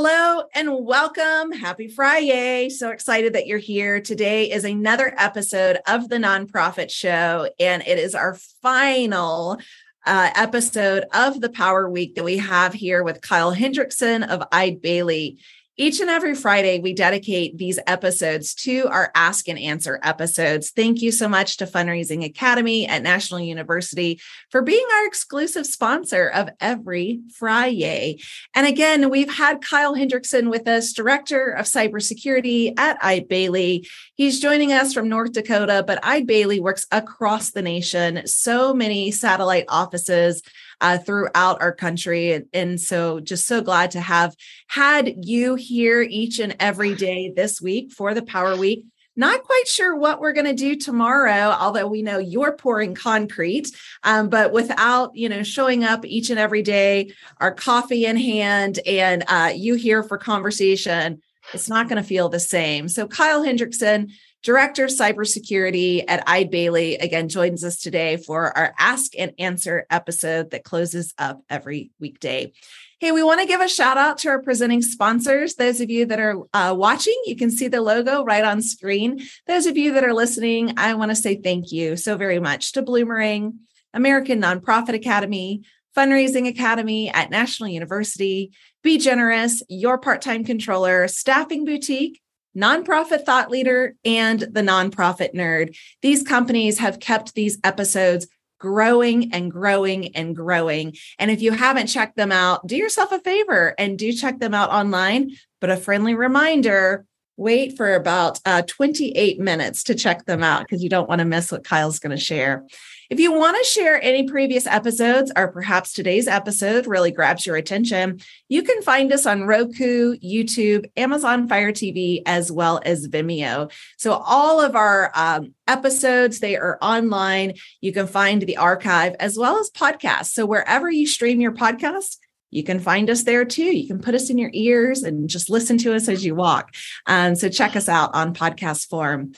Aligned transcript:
Hello 0.00 0.44
and 0.54 0.86
welcome. 0.86 1.50
Happy 1.50 1.88
Friday. 1.88 2.68
So 2.68 2.90
excited 2.90 3.32
that 3.32 3.48
you're 3.48 3.58
here. 3.58 4.00
Today 4.00 4.48
is 4.48 4.64
another 4.64 5.12
episode 5.18 5.80
of 5.88 6.08
the 6.08 6.18
Nonprofit 6.18 6.88
Show, 6.88 7.50
and 7.58 7.82
it 7.84 7.98
is 7.98 8.14
our 8.14 8.34
final 8.62 9.58
uh, 10.06 10.30
episode 10.36 11.04
of 11.12 11.40
the 11.40 11.48
Power 11.48 11.90
Week 11.90 12.14
that 12.14 12.22
we 12.22 12.36
have 12.36 12.74
here 12.74 13.02
with 13.02 13.22
Kyle 13.22 13.52
Hendrickson 13.52 14.24
of 14.24 14.46
Eide 14.52 14.80
Bailly. 14.80 15.38
Each 15.80 16.00
and 16.00 16.10
every 16.10 16.34
Friday, 16.34 16.80
we 16.80 16.92
dedicate 16.92 17.56
these 17.56 17.78
episodes 17.86 18.52
to 18.56 18.88
our 18.88 19.12
Ask 19.14 19.48
and 19.48 19.56
Answer 19.56 20.00
episodes. 20.02 20.70
Thank 20.70 21.02
you 21.02 21.12
so 21.12 21.28
much 21.28 21.56
to 21.58 21.66
Fundraising 21.66 22.24
Academy 22.24 22.88
at 22.88 23.04
National 23.04 23.38
University 23.38 24.20
for 24.50 24.60
being 24.60 24.84
our 24.92 25.06
exclusive 25.06 25.68
sponsor 25.68 26.26
of 26.30 26.50
every 26.60 27.20
Friday. 27.32 28.18
And 28.56 28.66
again, 28.66 29.08
we've 29.08 29.32
had 29.32 29.62
Kyle 29.62 29.94
Hendrickson 29.94 30.50
with 30.50 30.66
us, 30.66 30.92
Director 30.92 31.50
of 31.50 31.66
Cybersecurity 31.66 32.76
at 32.76 32.98
Eide 33.00 33.28
Bailly. 33.28 33.86
He's 34.16 34.40
joining 34.40 34.72
us 34.72 34.92
from 34.92 35.08
North 35.08 35.30
Dakota, 35.30 35.84
but 35.86 36.04
Eide 36.04 36.26
Bailly 36.26 36.58
works 36.58 36.88
across 36.90 37.52
the 37.52 37.62
nation, 37.62 38.26
so 38.26 38.74
many 38.74 39.12
satellite 39.12 39.66
offices 39.68 40.42
uh, 40.80 40.98
throughout 40.98 41.60
our 41.60 41.72
country. 41.72 42.32
And, 42.32 42.46
and 42.52 42.80
so, 42.80 43.20
just 43.20 43.46
so 43.46 43.60
glad 43.60 43.90
to 43.92 44.00
have 44.00 44.36
had 44.68 45.14
you 45.24 45.54
here 45.54 46.02
each 46.02 46.38
and 46.38 46.56
every 46.60 46.94
day 46.96 47.32
this 47.34 47.60
week 47.60 47.92
for 47.92 48.14
the 48.14 48.22
Power 48.22 48.56
Week. 48.56 48.84
Not 49.16 49.42
quite 49.42 49.66
sure 49.66 49.96
what 49.96 50.20
we're 50.20 50.32
going 50.32 50.46
to 50.46 50.52
do 50.52 50.76
tomorrow, 50.76 51.50
although 51.58 51.88
we 51.88 52.02
know 52.02 52.18
you're 52.18 52.52
pouring 52.52 52.94
concrete. 52.94 53.68
Um, 54.04 54.28
but 54.28 54.52
without 54.52 55.10
you 55.14 55.28
know 55.28 55.42
showing 55.42 55.82
up 55.82 56.04
each 56.04 56.30
and 56.30 56.38
every 56.38 56.62
day, 56.62 57.12
our 57.38 57.52
coffee 57.52 58.06
in 58.06 58.16
hand, 58.16 58.78
and 58.86 59.24
uh, 59.26 59.52
you 59.52 59.74
here 59.74 60.04
for 60.04 60.18
conversation, 60.18 61.20
it's 61.52 61.68
not 61.68 61.88
going 61.88 62.00
to 62.00 62.08
feel 62.08 62.28
the 62.28 62.40
same. 62.40 62.88
So, 62.88 63.06
Kyle 63.06 63.42
Hendrickson, 63.42 64.12
Director 64.44 64.84
of 64.84 64.90
Cybersecurity 64.90 66.04
at 66.06 66.22
Eide 66.28 66.50
Bailly, 66.50 66.94
again 66.96 67.28
joins 67.28 67.64
us 67.64 67.80
today 67.80 68.16
for 68.16 68.56
our 68.56 68.72
Ask 68.78 69.12
and 69.18 69.32
Answer 69.38 69.84
episode 69.90 70.50
that 70.50 70.62
closes 70.62 71.12
up 71.18 71.42
every 71.50 71.90
weekday. 71.98 72.52
Hey, 73.00 73.10
we 73.10 73.22
want 73.24 73.40
to 73.40 73.46
give 73.46 73.60
a 73.60 73.68
shout 73.68 73.96
out 73.96 74.18
to 74.18 74.28
our 74.28 74.40
presenting 74.40 74.80
sponsors. 74.82 75.56
Those 75.56 75.80
of 75.80 75.90
you 75.90 76.06
that 76.06 76.20
are 76.20 76.36
uh, 76.52 76.74
watching, 76.76 77.20
you 77.26 77.36
can 77.36 77.50
see 77.50 77.66
the 77.66 77.80
logo 77.80 78.24
right 78.24 78.44
on 78.44 78.62
screen. 78.62 79.20
Those 79.48 79.66
of 79.66 79.76
you 79.76 79.92
that 79.94 80.04
are 80.04 80.14
listening, 80.14 80.74
I 80.76 80.94
want 80.94 81.10
to 81.10 81.16
say 81.16 81.36
thank 81.36 81.72
you 81.72 81.96
so 81.96 82.16
very 82.16 82.38
much 82.38 82.72
to 82.72 82.82
Bloomerang, 82.82 83.54
American 83.92 84.40
Nonprofit 84.40 84.94
Academy, 84.94 85.62
Fundraising 85.96 86.46
Academy 86.46 87.10
at 87.10 87.30
National 87.30 87.68
University, 87.68 88.52
Be 88.84 88.98
Generous, 88.98 89.64
Your 89.68 89.98
Part 89.98 90.22
Time 90.22 90.44
Controller, 90.44 91.08
Staffing 91.08 91.64
Boutique, 91.64 92.20
Nonprofit 92.56 93.24
Thought 93.24 93.50
Leader, 93.50 93.94
and 94.04 94.40
The 94.40 94.62
Nonprofit 94.62 95.34
Nerd. 95.34 95.76
These 96.02 96.22
companies 96.22 96.78
have 96.78 97.00
kept 97.00 97.34
these 97.34 97.58
episodes 97.64 98.26
growing 98.58 99.32
and 99.32 99.50
growing 99.50 100.14
and 100.16 100.34
growing. 100.34 100.96
And 101.18 101.30
if 101.30 101.40
you 101.40 101.52
haven't 101.52 101.86
checked 101.86 102.16
them 102.16 102.32
out, 102.32 102.66
do 102.66 102.76
yourself 102.76 103.12
a 103.12 103.20
favor 103.20 103.74
and 103.78 103.98
do 103.98 104.12
check 104.12 104.40
them 104.40 104.54
out 104.54 104.70
online. 104.70 105.30
But 105.60 105.70
a 105.70 105.76
friendly 105.76 106.14
reminder 106.14 107.06
wait 107.38 107.76
for 107.76 107.94
about 107.94 108.40
uh, 108.44 108.62
28 108.62 109.38
minutes 109.38 109.84
to 109.84 109.94
check 109.94 110.26
them 110.26 110.42
out 110.42 110.62
because 110.62 110.82
you 110.82 110.90
don't 110.90 111.08
want 111.08 111.20
to 111.20 111.24
miss 111.24 111.50
what 111.50 111.64
Kyle's 111.64 112.00
going 112.00 112.14
to 112.14 112.22
share. 112.22 112.66
If 113.10 113.18
you 113.18 113.32
want 113.32 113.56
to 113.56 113.64
share 113.64 114.02
any 114.02 114.28
previous 114.28 114.66
episodes 114.66 115.32
or 115.34 115.48
perhaps 115.48 115.94
today's 115.94 116.28
episode 116.28 116.86
really 116.86 117.10
grabs 117.10 117.46
your 117.46 117.56
attention, 117.56 118.20
you 118.48 118.62
can 118.62 118.82
find 118.82 119.10
us 119.12 119.24
on 119.24 119.44
Roku, 119.44 120.18
YouTube, 120.18 120.90
Amazon 120.94 121.48
Fire 121.48 121.72
TV, 121.72 122.20
as 122.26 122.52
well 122.52 122.82
as 122.84 123.08
Vimeo. 123.08 123.72
So 123.96 124.12
all 124.12 124.60
of 124.60 124.76
our 124.76 125.10
um, 125.14 125.54
episodes, 125.66 126.40
they 126.40 126.56
are 126.56 126.76
online. 126.82 127.54
You 127.80 127.92
can 127.92 128.08
find 128.08 128.42
the 128.42 128.58
archive 128.58 129.14
as 129.20 129.38
well 129.38 129.58
as 129.58 129.70
podcasts. 129.70 130.32
So 130.32 130.44
wherever 130.44 130.90
you 130.90 131.06
stream 131.06 131.40
your 131.40 131.52
podcast, 131.52 132.18
you 132.50 132.62
can 132.62 132.80
find 132.80 133.10
us 133.10 133.24
there 133.24 133.44
too. 133.44 133.76
You 133.76 133.86
can 133.86 134.00
put 134.00 134.14
us 134.14 134.30
in 134.30 134.38
your 134.38 134.50
ears 134.52 135.02
and 135.02 135.28
just 135.28 135.50
listen 135.50 135.78
to 135.78 135.94
us 135.94 136.08
as 136.08 136.24
you 136.24 136.34
walk. 136.34 136.74
Um, 137.06 137.34
so 137.34 137.48
check 137.48 137.76
us 137.76 137.88
out 137.88 138.14
on 138.14 138.34
podcast 138.34 138.88
form. 138.88 139.32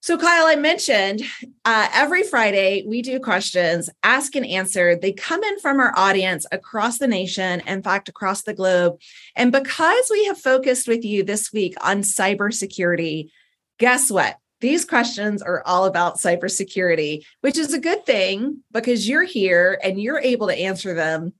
So, 0.00 0.16
Kyle, 0.16 0.46
I 0.46 0.54
mentioned 0.54 1.22
uh, 1.64 1.88
every 1.92 2.22
Friday 2.22 2.84
we 2.86 3.02
do 3.02 3.18
questions, 3.18 3.90
ask 4.04 4.36
and 4.36 4.46
answer. 4.46 4.94
They 4.94 5.12
come 5.12 5.42
in 5.42 5.58
from 5.58 5.80
our 5.80 5.92
audience 5.98 6.46
across 6.52 6.98
the 6.98 7.08
nation, 7.08 7.60
in 7.66 7.82
fact, 7.82 8.08
across 8.08 8.42
the 8.42 8.54
globe. 8.54 9.00
And 9.34 9.50
because 9.50 10.08
we 10.08 10.24
have 10.26 10.38
focused 10.38 10.86
with 10.86 11.04
you 11.04 11.24
this 11.24 11.52
week 11.52 11.74
on 11.82 12.02
cybersecurity, 12.02 13.30
guess 13.78 14.08
what? 14.08 14.38
These 14.60 14.84
questions 14.84 15.42
are 15.42 15.62
all 15.66 15.84
about 15.84 16.18
cybersecurity, 16.18 17.24
which 17.40 17.58
is 17.58 17.74
a 17.74 17.80
good 17.80 18.06
thing 18.06 18.62
because 18.72 19.08
you're 19.08 19.24
here 19.24 19.78
and 19.82 20.00
you're 20.00 20.20
able 20.20 20.46
to 20.46 20.58
answer 20.58 20.94
them 20.94 21.32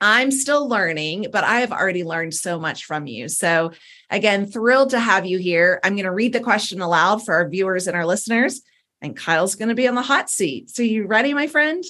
I'm 0.00 0.30
still 0.30 0.68
learning, 0.68 1.26
but 1.32 1.44
I 1.44 1.60
have 1.60 1.72
already 1.72 2.04
learned 2.04 2.34
so 2.34 2.58
much 2.58 2.84
from 2.84 3.06
you. 3.06 3.28
So, 3.28 3.72
again, 4.10 4.46
thrilled 4.46 4.90
to 4.90 5.00
have 5.00 5.26
you 5.26 5.38
here. 5.38 5.80
I'm 5.82 5.94
going 5.94 6.04
to 6.04 6.12
read 6.12 6.32
the 6.32 6.40
question 6.40 6.80
aloud 6.80 7.24
for 7.24 7.34
our 7.34 7.48
viewers 7.48 7.86
and 7.86 7.96
our 7.96 8.06
listeners, 8.06 8.62
and 9.00 9.16
Kyle's 9.16 9.54
going 9.54 9.70
to 9.70 9.74
be 9.74 9.88
on 9.88 9.94
the 9.94 10.02
hot 10.02 10.28
seat. 10.28 10.70
So, 10.70 10.82
you 10.82 11.06
ready, 11.06 11.32
my 11.34 11.46
friend? 11.46 11.82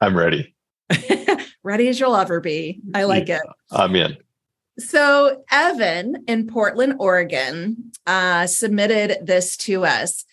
I'm 0.00 0.16
ready. 0.16 0.54
ready 1.62 1.88
as 1.88 1.98
you'll 1.98 2.16
ever 2.16 2.40
be. 2.40 2.80
I 2.94 3.04
like 3.04 3.28
yeah, 3.28 3.36
it. 3.36 3.42
I'm 3.70 3.96
in. 3.96 4.16
So, 4.78 5.44
Evan 5.50 6.24
in 6.26 6.46
Portland, 6.46 6.96
Oregon, 6.98 7.92
uh, 8.06 8.46
submitted 8.46 9.26
this 9.26 9.56
to 9.58 9.84
us. 9.84 10.24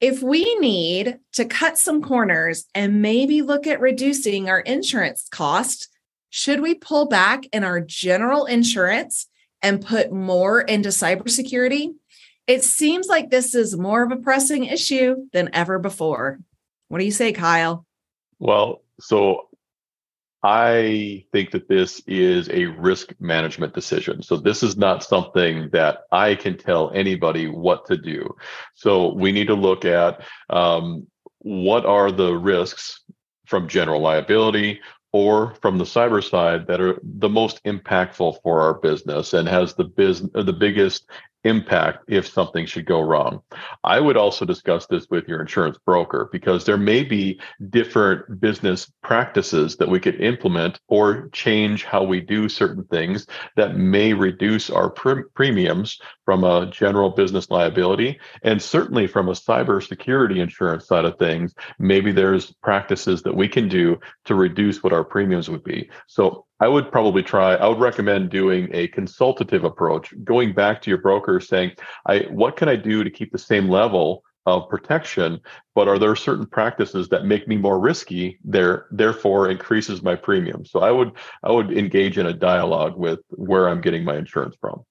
If 0.00 0.22
we 0.22 0.54
need 0.60 1.18
to 1.32 1.44
cut 1.44 1.76
some 1.76 2.02
corners 2.02 2.66
and 2.74 3.02
maybe 3.02 3.42
look 3.42 3.66
at 3.66 3.80
reducing 3.80 4.48
our 4.48 4.60
insurance 4.60 5.26
cost, 5.30 5.88
should 6.30 6.60
we 6.60 6.74
pull 6.74 7.08
back 7.08 7.46
in 7.52 7.64
our 7.64 7.80
general 7.80 8.44
insurance 8.44 9.28
and 9.62 9.84
put 9.84 10.12
more 10.12 10.60
into 10.60 10.90
cybersecurity? 10.90 11.94
It 12.46 12.64
seems 12.64 13.08
like 13.08 13.30
this 13.30 13.54
is 13.54 13.76
more 13.76 14.02
of 14.02 14.12
a 14.12 14.16
pressing 14.16 14.64
issue 14.64 15.16
than 15.32 15.50
ever 15.52 15.78
before. 15.78 16.38
What 16.88 16.98
do 16.98 17.04
you 17.04 17.10
say, 17.10 17.32
Kyle? 17.32 17.84
Well, 18.38 18.82
so 19.00 19.48
I 20.42 21.24
think 21.32 21.50
that 21.50 21.68
this 21.68 22.00
is 22.06 22.48
a 22.50 22.66
risk 22.66 23.12
management 23.18 23.74
decision. 23.74 24.22
So 24.22 24.36
this 24.36 24.62
is 24.62 24.76
not 24.76 25.02
something 25.02 25.68
that 25.72 26.02
I 26.12 26.36
can 26.36 26.56
tell 26.56 26.90
anybody 26.92 27.48
what 27.48 27.86
to 27.86 27.96
do. 27.96 28.36
So 28.74 29.12
we 29.12 29.32
need 29.32 29.48
to 29.48 29.54
look 29.54 29.84
at 29.84 30.22
um, 30.48 31.06
what 31.40 31.84
are 31.84 32.12
the 32.12 32.32
risks 32.34 33.00
from 33.46 33.66
general 33.66 34.00
liability 34.00 34.80
or 35.12 35.54
from 35.62 35.78
the 35.78 35.84
cyber 35.84 36.22
side 36.22 36.66
that 36.66 36.80
are 36.80 36.98
the 37.02 37.28
most 37.28 37.62
impactful 37.64 38.42
for 38.42 38.60
our 38.60 38.74
business 38.74 39.32
and 39.32 39.48
has 39.48 39.74
the 39.74 39.84
business 39.84 40.30
uh, 40.34 40.42
the 40.42 40.52
biggest 40.52 41.06
impact 41.44 42.04
if 42.08 42.26
something 42.26 42.66
should 42.66 42.84
go 42.84 43.00
wrong. 43.00 43.40
I 43.84 44.00
would 44.00 44.16
also 44.16 44.44
discuss 44.44 44.86
this 44.86 45.06
with 45.08 45.28
your 45.28 45.40
insurance 45.40 45.78
broker 45.86 46.28
because 46.32 46.64
there 46.64 46.76
may 46.76 47.04
be 47.04 47.40
different 47.70 48.40
business 48.40 48.90
practices 49.02 49.76
that 49.76 49.88
we 49.88 50.00
could 50.00 50.20
implement 50.20 50.80
or 50.88 51.28
change 51.28 51.84
how 51.84 52.02
we 52.02 52.20
do 52.20 52.48
certain 52.48 52.84
things 52.84 53.26
that 53.56 53.76
may 53.76 54.12
reduce 54.12 54.68
our 54.68 54.90
pre- 54.90 55.24
premiums 55.34 55.98
from 56.28 56.44
a 56.44 56.66
general 56.66 57.08
business 57.08 57.48
liability 57.48 58.20
and 58.42 58.60
certainly 58.60 59.06
from 59.06 59.30
a 59.30 59.32
cybersecurity 59.32 60.42
insurance 60.42 60.86
side 60.86 61.06
of 61.06 61.18
things 61.18 61.54
maybe 61.78 62.12
there's 62.12 62.52
practices 62.62 63.22
that 63.22 63.34
we 63.34 63.48
can 63.48 63.66
do 63.66 63.98
to 64.26 64.34
reduce 64.34 64.82
what 64.82 64.92
our 64.92 65.04
premiums 65.04 65.48
would 65.48 65.64
be. 65.64 65.88
So 66.06 66.44
I 66.60 66.68
would 66.68 66.92
probably 66.92 67.22
try, 67.22 67.54
I 67.54 67.66
would 67.66 67.78
recommend 67.78 68.28
doing 68.28 68.68
a 68.72 68.88
consultative 68.88 69.64
approach, 69.64 70.12
going 70.22 70.52
back 70.52 70.82
to 70.82 70.90
your 70.90 70.98
broker 70.98 71.40
saying, 71.40 71.72
I 72.04 72.26
what 72.28 72.58
can 72.58 72.68
I 72.68 72.76
do 72.76 73.02
to 73.02 73.10
keep 73.10 73.32
the 73.32 73.38
same 73.38 73.66
level 73.70 74.22
of 74.44 74.68
protection, 74.68 75.40
but 75.74 75.88
are 75.88 75.98
there 75.98 76.14
certain 76.14 76.44
practices 76.44 77.08
that 77.08 77.24
make 77.24 77.48
me 77.48 77.56
more 77.56 77.80
risky 77.80 78.38
there 78.44 78.84
therefore 78.90 79.48
increases 79.48 80.02
my 80.02 80.14
premium. 80.14 80.66
So 80.66 80.80
I 80.80 80.90
would 80.90 81.12
I 81.42 81.52
would 81.52 81.72
engage 81.72 82.18
in 82.18 82.26
a 82.26 82.34
dialogue 82.34 82.98
with 82.98 83.20
where 83.30 83.66
I'm 83.66 83.80
getting 83.80 84.04
my 84.04 84.18
insurance 84.18 84.54
from. 84.60 84.84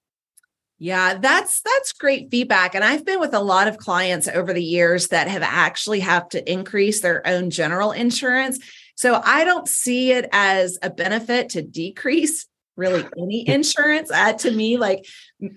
Yeah, 0.79 1.15
that's 1.15 1.62
that's 1.62 1.91
great 1.94 2.29
feedback 2.29 2.75
and 2.75 2.83
I've 2.83 3.03
been 3.03 3.19
with 3.19 3.33
a 3.33 3.39
lot 3.39 3.68
of 3.68 3.77
clients 3.77 4.27
over 4.27 4.53
the 4.53 4.63
years 4.63 5.07
that 5.07 5.27
have 5.27 5.41
actually 5.41 6.01
have 6.01 6.29
to 6.29 6.51
increase 6.51 7.01
their 7.01 7.25
own 7.25 7.50
general 7.50 7.91
insurance 7.91 8.59
so 8.97 9.21
I 9.24 9.44
don't 9.44 9.68
see 9.68 10.12
it 10.12 10.27
as 10.31 10.79
a 10.81 10.89
benefit 10.89 11.50
to 11.50 11.62
decrease 11.62 12.47
really 12.75 13.06
any 13.18 13.47
insurance. 13.47 14.12
Uh, 14.12 14.33
to 14.33 14.51
me, 14.51 14.77
like 14.77 15.06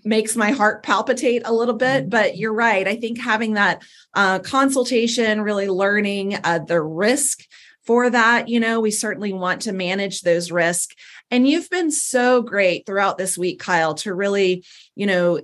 makes 0.05 0.37
my 0.37 0.51
heart 0.51 0.83
palpitate 0.83 1.43
a 1.47 1.53
little 1.53 1.75
bit. 1.75 2.03
Mm-hmm. 2.03 2.11
But 2.11 2.37
you're 2.37 2.55
right. 2.55 2.87
I 2.87 2.97
think 2.97 3.19
having 3.19 3.55
that 3.55 3.83
uh, 4.15 4.41
consultation, 4.41 5.41
really 5.41 5.69
learning 5.69 6.39
uh, 6.45 6.61
the 6.61 6.83
risk 6.83 7.41
for 7.87 8.11
that, 8.11 8.49
you 8.49 8.61
know, 8.61 8.79
we 8.81 8.91
certainly 8.91 9.33
want 9.33 9.63
to 9.63 9.73
manage 9.73 10.21
those 10.21 10.51
risks. 10.51 10.95
And 11.31 11.49
you've 11.49 11.71
been 11.71 11.91
so 11.91 12.43
great 12.43 12.87
throughout 12.87 13.19
this 13.19 13.39
week, 13.39 13.61
Kyle, 13.61 13.95
to 13.97 14.15
really, 14.15 14.65
you 14.95 15.07
know, 15.07 15.41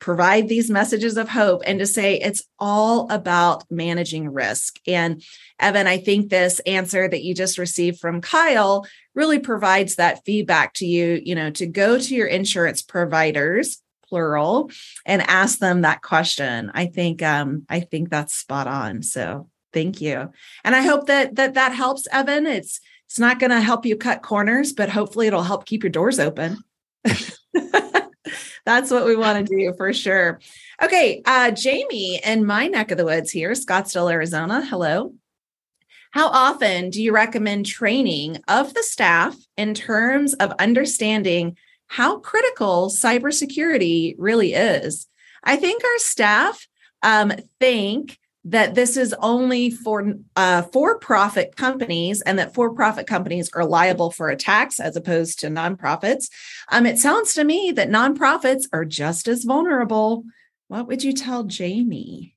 provide 0.00 0.48
these 0.48 0.70
messages 0.70 1.16
of 1.16 1.28
hope 1.28 1.62
and 1.66 1.78
to 1.78 1.86
say 1.86 2.14
it's 2.14 2.42
all 2.58 3.08
about 3.10 3.64
managing 3.70 4.30
risk. 4.30 4.80
And 4.86 5.22
Evan, 5.58 5.86
I 5.86 5.98
think 5.98 6.30
this 6.30 6.58
answer 6.60 7.06
that 7.06 7.22
you 7.22 7.34
just 7.34 7.58
received 7.58 8.00
from 8.00 8.22
Kyle 8.22 8.86
really 9.14 9.38
provides 9.38 9.96
that 9.96 10.24
feedback 10.24 10.72
to 10.74 10.86
you, 10.86 11.20
you 11.22 11.34
know, 11.34 11.50
to 11.50 11.66
go 11.66 11.98
to 11.98 12.14
your 12.14 12.26
insurance 12.26 12.82
providers 12.82 13.82
plural 14.08 14.70
and 15.06 15.22
ask 15.22 15.58
them 15.58 15.82
that 15.82 16.02
question. 16.02 16.70
I 16.74 16.86
think 16.86 17.22
um 17.22 17.64
I 17.68 17.80
think 17.80 18.08
that's 18.10 18.34
spot 18.34 18.66
on. 18.66 19.02
So, 19.02 19.48
thank 19.72 20.00
you. 20.00 20.32
And 20.64 20.74
I 20.74 20.82
hope 20.82 21.06
that 21.06 21.36
that 21.36 21.54
that 21.54 21.72
helps 21.72 22.08
Evan. 22.10 22.46
It's 22.46 22.80
it's 23.10 23.18
not 23.18 23.40
going 23.40 23.50
to 23.50 23.60
help 23.60 23.84
you 23.84 23.96
cut 23.96 24.22
corners, 24.22 24.72
but 24.72 24.88
hopefully 24.88 25.26
it'll 25.26 25.42
help 25.42 25.66
keep 25.66 25.82
your 25.82 25.90
doors 25.90 26.20
open. 26.20 26.62
That's 28.64 28.88
what 28.88 29.04
we 29.04 29.16
want 29.16 29.44
to 29.44 29.56
do 29.56 29.74
for 29.76 29.92
sure. 29.92 30.38
Okay, 30.80 31.20
uh, 31.24 31.50
Jamie 31.50 32.20
in 32.24 32.46
my 32.46 32.68
neck 32.68 32.92
of 32.92 32.98
the 32.98 33.04
woods 33.04 33.32
here, 33.32 33.50
Scottsdale, 33.50 34.12
Arizona. 34.12 34.64
Hello. 34.64 35.12
How 36.12 36.28
often 36.28 36.90
do 36.90 37.02
you 37.02 37.12
recommend 37.12 37.66
training 37.66 38.38
of 38.46 38.74
the 38.74 38.82
staff 38.84 39.36
in 39.56 39.74
terms 39.74 40.34
of 40.34 40.52
understanding 40.60 41.56
how 41.88 42.20
critical 42.20 42.90
cybersecurity 42.90 44.14
really 44.18 44.54
is? 44.54 45.08
I 45.42 45.56
think 45.56 45.82
our 45.82 45.98
staff 45.98 46.68
um, 47.02 47.32
think 47.58 48.20
that 48.44 48.74
this 48.74 48.96
is 48.96 49.14
only 49.20 49.70
for 49.70 50.14
uh, 50.36 50.62
for-profit 50.62 51.56
companies 51.56 52.22
and 52.22 52.38
that 52.38 52.54
for-profit 52.54 53.06
companies 53.06 53.50
are 53.54 53.64
liable 53.64 54.10
for 54.10 54.28
a 54.28 54.36
tax 54.36 54.80
as 54.80 54.96
opposed 54.96 55.38
to 55.40 55.48
nonprofits. 55.48 56.28
Um, 56.70 56.86
it 56.86 56.98
sounds 56.98 57.34
to 57.34 57.44
me 57.44 57.72
that 57.72 57.90
nonprofits 57.90 58.64
are 58.72 58.84
just 58.84 59.28
as 59.28 59.44
vulnerable. 59.44 60.24
What 60.68 60.86
would 60.86 61.04
you 61.04 61.12
tell 61.12 61.44
jamie? 61.44 62.36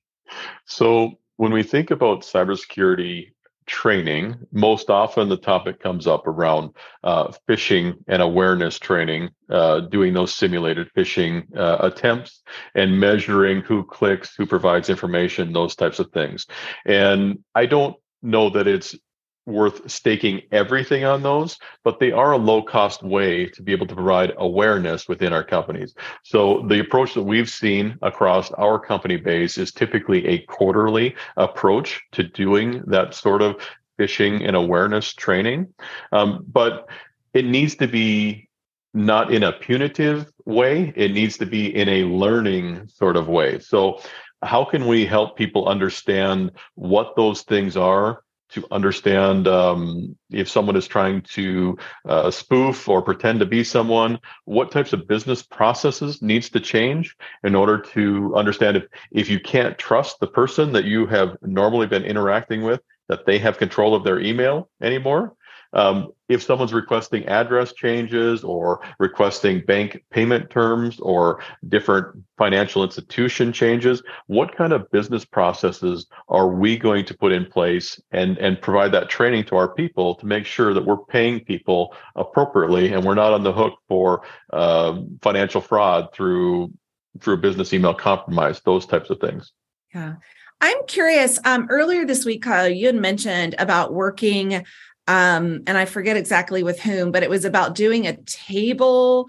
So 0.66 1.18
when 1.36 1.52
we 1.52 1.62
think 1.62 1.90
about 1.90 2.22
cybersecurity 2.22 3.33
training, 3.66 4.36
most 4.52 4.90
often 4.90 5.28
the 5.28 5.36
topic 5.36 5.80
comes 5.80 6.06
up 6.06 6.26
around 6.26 6.70
uh, 7.02 7.32
phishing 7.48 7.94
and 8.08 8.20
awareness 8.22 8.78
training, 8.78 9.30
uh, 9.50 9.80
doing 9.80 10.12
those 10.12 10.34
simulated 10.34 10.88
phishing 10.96 11.44
uh, 11.56 11.78
attempts 11.80 12.42
and 12.74 12.98
measuring 12.98 13.62
who 13.62 13.84
clicks, 13.84 14.34
who 14.34 14.46
provides 14.46 14.90
information, 14.90 15.52
those 15.52 15.74
types 15.74 15.98
of 15.98 16.10
things. 16.12 16.46
And 16.84 17.38
I 17.54 17.66
don't 17.66 17.96
know 18.22 18.50
that 18.50 18.66
it's 18.66 18.96
worth 19.46 19.90
staking 19.90 20.42
everything 20.52 21.04
on 21.04 21.22
those, 21.22 21.58
but 21.82 22.00
they 22.00 22.12
are 22.12 22.32
a 22.32 22.38
low 22.38 22.62
cost 22.62 23.02
way 23.02 23.46
to 23.46 23.62
be 23.62 23.72
able 23.72 23.86
to 23.86 23.94
provide 23.94 24.32
awareness 24.38 25.08
within 25.08 25.32
our 25.32 25.44
companies. 25.44 25.94
So 26.22 26.64
the 26.68 26.80
approach 26.80 27.14
that 27.14 27.22
we've 27.22 27.50
seen 27.50 27.98
across 28.02 28.50
our 28.52 28.78
company 28.78 29.16
base 29.16 29.58
is 29.58 29.72
typically 29.72 30.26
a 30.26 30.38
quarterly 30.46 31.14
approach 31.36 32.00
to 32.12 32.22
doing 32.22 32.82
that 32.86 33.14
sort 33.14 33.42
of 33.42 33.56
phishing 33.98 34.46
and 34.46 34.56
awareness 34.56 35.12
training. 35.12 35.72
Um, 36.12 36.44
but 36.48 36.88
it 37.32 37.44
needs 37.44 37.74
to 37.76 37.86
be 37.86 38.48
not 38.94 39.32
in 39.32 39.42
a 39.42 39.52
punitive 39.52 40.30
way, 40.46 40.92
it 40.96 41.12
needs 41.12 41.36
to 41.38 41.46
be 41.46 41.74
in 41.74 41.88
a 41.88 42.04
learning 42.04 42.86
sort 42.88 43.16
of 43.16 43.28
way. 43.28 43.58
So 43.58 44.00
how 44.42 44.64
can 44.64 44.86
we 44.86 45.04
help 45.04 45.36
people 45.36 45.68
understand 45.68 46.52
what 46.74 47.16
those 47.16 47.42
things 47.42 47.76
are 47.76 48.23
to 48.54 48.66
understand 48.70 49.48
um, 49.48 50.16
if 50.30 50.48
someone 50.48 50.76
is 50.76 50.86
trying 50.86 51.22
to 51.22 51.76
uh, 52.08 52.30
spoof 52.30 52.88
or 52.88 53.02
pretend 53.02 53.40
to 53.40 53.46
be 53.46 53.64
someone 53.64 54.18
what 54.44 54.70
types 54.70 54.92
of 54.92 55.08
business 55.08 55.42
processes 55.42 56.22
needs 56.22 56.48
to 56.50 56.60
change 56.60 57.16
in 57.42 57.54
order 57.54 57.78
to 57.78 58.34
understand 58.36 58.76
if 58.76 58.84
if 59.10 59.28
you 59.28 59.40
can't 59.40 59.76
trust 59.76 60.20
the 60.20 60.26
person 60.26 60.72
that 60.72 60.84
you 60.84 61.06
have 61.06 61.36
normally 61.42 61.86
been 61.86 62.04
interacting 62.04 62.62
with 62.62 62.80
that 63.08 63.26
they 63.26 63.38
have 63.38 63.58
control 63.58 63.94
of 63.94 64.04
their 64.04 64.20
email 64.20 64.68
anymore 64.80 65.34
um, 65.74 66.12
if 66.28 66.42
someone's 66.42 66.72
requesting 66.72 67.26
address 67.26 67.72
changes 67.72 68.42
or 68.42 68.80
requesting 68.98 69.60
bank 69.60 70.02
payment 70.10 70.48
terms 70.48 70.98
or 71.00 71.40
different 71.68 72.24
financial 72.38 72.82
institution 72.82 73.52
changes, 73.52 74.02
what 74.26 74.56
kind 74.56 74.72
of 74.72 74.90
business 74.90 75.24
processes 75.24 76.06
are 76.28 76.48
we 76.48 76.78
going 76.78 77.04
to 77.04 77.14
put 77.16 77.32
in 77.32 77.44
place 77.44 78.00
and, 78.12 78.38
and 78.38 78.60
provide 78.60 78.92
that 78.92 79.10
training 79.10 79.44
to 79.44 79.56
our 79.56 79.68
people 79.68 80.14
to 80.14 80.26
make 80.26 80.46
sure 80.46 80.72
that 80.72 80.84
we're 80.84 80.96
paying 80.96 81.40
people 81.40 81.94
appropriately 82.16 82.92
and 82.92 83.04
we're 83.04 83.14
not 83.14 83.32
on 83.32 83.42
the 83.42 83.52
hook 83.52 83.74
for 83.88 84.22
uh, 84.52 84.98
financial 85.22 85.60
fraud 85.60 86.08
through 86.12 86.72
through 87.20 87.36
business 87.36 87.72
email 87.72 87.94
compromise, 87.94 88.60
those 88.64 88.86
types 88.86 89.08
of 89.08 89.20
things. 89.20 89.52
Yeah. 89.94 90.14
I'm 90.60 90.86
curious. 90.86 91.38
Um, 91.44 91.66
earlier 91.68 92.06
this 92.06 92.24
week, 92.24 92.42
Kyle, 92.42 92.68
you 92.68 92.86
had 92.86 92.96
mentioned 92.96 93.54
about 93.58 93.92
working 93.92 94.64
um, 95.06 95.62
and 95.66 95.76
I 95.76 95.84
forget 95.84 96.16
exactly 96.16 96.62
with 96.62 96.80
whom, 96.80 97.12
but 97.12 97.22
it 97.22 97.30
was 97.30 97.44
about 97.44 97.74
doing 97.74 98.06
a 98.06 98.16
table 98.22 99.28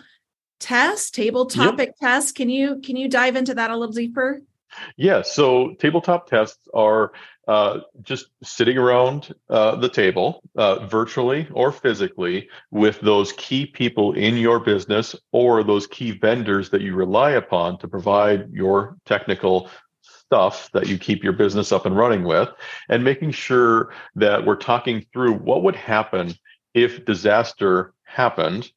test, 0.59 1.13
table 1.13 1.45
topic 1.45 1.89
yep. 1.89 1.97
test. 1.99 2.35
Can 2.35 2.49
you 2.49 2.79
can 2.79 2.95
you 2.95 3.09
dive 3.09 3.35
into 3.35 3.53
that 3.55 3.71
a 3.71 3.77
little 3.77 3.93
deeper? 3.93 4.41
Yeah. 4.97 5.21
So 5.21 5.73
tabletop 5.79 6.29
tests 6.29 6.67
are 6.73 7.13
uh, 7.47 7.81
just 8.01 8.27
sitting 8.43 8.77
around 8.77 9.33
uh, 9.49 9.75
the 9.75 9.89
table, 9.89 10.41
uh, 10.55 10.85
virtually 10.87 11.47
or 11.51 11.71
physically, 11.71 12.49
with 12.71 12.99
those 13.01 13.31
key 13.33 13.65
people 13.65 14.13
in 14.13 14.35
your 14.35 14.59
business 14.59 15.15
or 15.31 15.63
those 15.63 15.87
key 15.87 16.11
vendors 16.11 16.69
that 16.71 16.81
you 16.81 16.95
rely 16.95 17.31
upon 17.31 17.77
to 17.79 17.87
provide 17.87 18.51
your 18.51 18.97
technical 19.05 19.69
stuff 20.27 20.69
that 20.73 20.87
you 20.87 20.97
keep 20.97 21.23
your 21.23 21.33
business 21.33 21.71
up 21.71 21.85
and 21.85 21.95
running 21.95 22.23
with 22.23 22.49
and 22.89 23.03
making 23.03 23.31
sure 23.31 23.93
that 24.15 24.45
we're 24.45 24.55
talking 24.55 25.05
through 25.13 25.33
what 25.33 25.63
would 25.63 25.75
happen 25.75 26.33
if 26.73 27.05
disaster 27.05 27.93
happened 28.03 28.69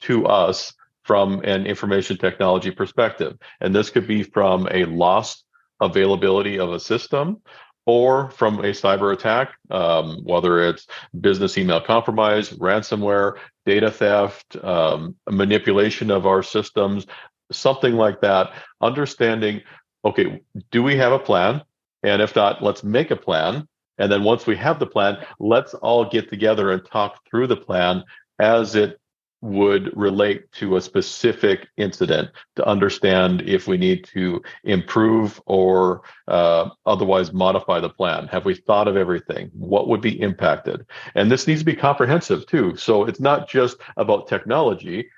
to 0.00 0.26
us 0.26 0.72
from 1.04 1.40
an 1.44 1.66
information 1.66 2.16
technology 2.16 2.70
perspective. 2.70 3.36
And 3.60 3.74
this 3.74 3.90
could 3.90 4.06
be 4.06 4.22
from 4.22 4.68
a 4.70 4.84
lost 4.84 5.44
availability 5.80 6.58
of 6.58 6.72
a 6.72 6.80
system 6.80 7.42
or 7.84 8.30
from 8.30 8.60
a 8.60 8.70
cyber 8.70 9.12
attack, 9.12 9.54
um, 9.70 10.20
whether 10.22 10.60
it's 10.68 10.86
business 11.20 11.58
email 11.58 11.80
compromise, 11.80 12.50
ransomware, 12.50 13.38
data 13.66 13.90
theft, 13.90 14.56
um, 14.62 15.16
manipulation 15.28 16.10
of 16.10 16.24
our 16.24 16.44
systems, 16.44 17.06
something 17.50 17.94
like 17.94 18.20
that. 18.20 18.52
Understanding 18.80 19.62
okay, 20.04 20.42
do 20.70 20.82
we 20.82 20.96
have 20.96 21.12
a 21.12 21.18
plan? 21.18 21.62
And 22.02 22.20
if 22.20 22.34
not, 22.34 22.62
let's 22.62 22.82
make 22.82 23.10
a 23.10 23.16
plan. 23.16 23.68
And 23.98 24.10
then 24.10 24.24
once 24.24 24.46
we 24.46 24.56
have 24.56 24.78
the 24.78 24.86
plan, 24.86 25.24
let's 25.38 25.74
all 25.74 26.08
get 26.08 26.28
together 26.28 26.72
and 26.72 26.84
talk 26.84 27.24
through 27.28 27.46
the 27.46 27.56
plan 27.56 28.02
as 28.38 28.74
it 28.74 28.98
would 29.42 29.94
relate 29.96 30.50
to 30.52 30.76
a 30.76 30.80
specific 30.80 31.66
incident 31.76 32.30
to 32.54 32.66
understand 32.66 33.42
if 33.42 33.66
we 33.66 33.76
need 33.76 34.04
to 34.04 34.40
improve 34.64 35.40
or 35.46 36.02
uh, 36.28 36.70
otherwise 36.86 37.32
modify 37.32 37.80
the 37.80 37.90
plan. 37.90 38.28
Have 38.28 38.44
we 38.44 38.54
thought 38.54 38.86
of 38.86 38.96
everything? 38.96 39.50
What 39.52 39.88
would 39.88 40.00
be 40.00 40.20
impacted? 40.20 40.86
And 41.16 41.30
this 41.30 41.48
needs 41.48 41.60
to 41.60 41.66
be 41.66 41.74
comprehensive 41.74 42.46
too. 42.46 42.76
So 42.76 43.04
it's 43.04 43.20
not 43.20 43.48
just 43.48 43.78
about 43.96 44.28
technology, 44.28 45.08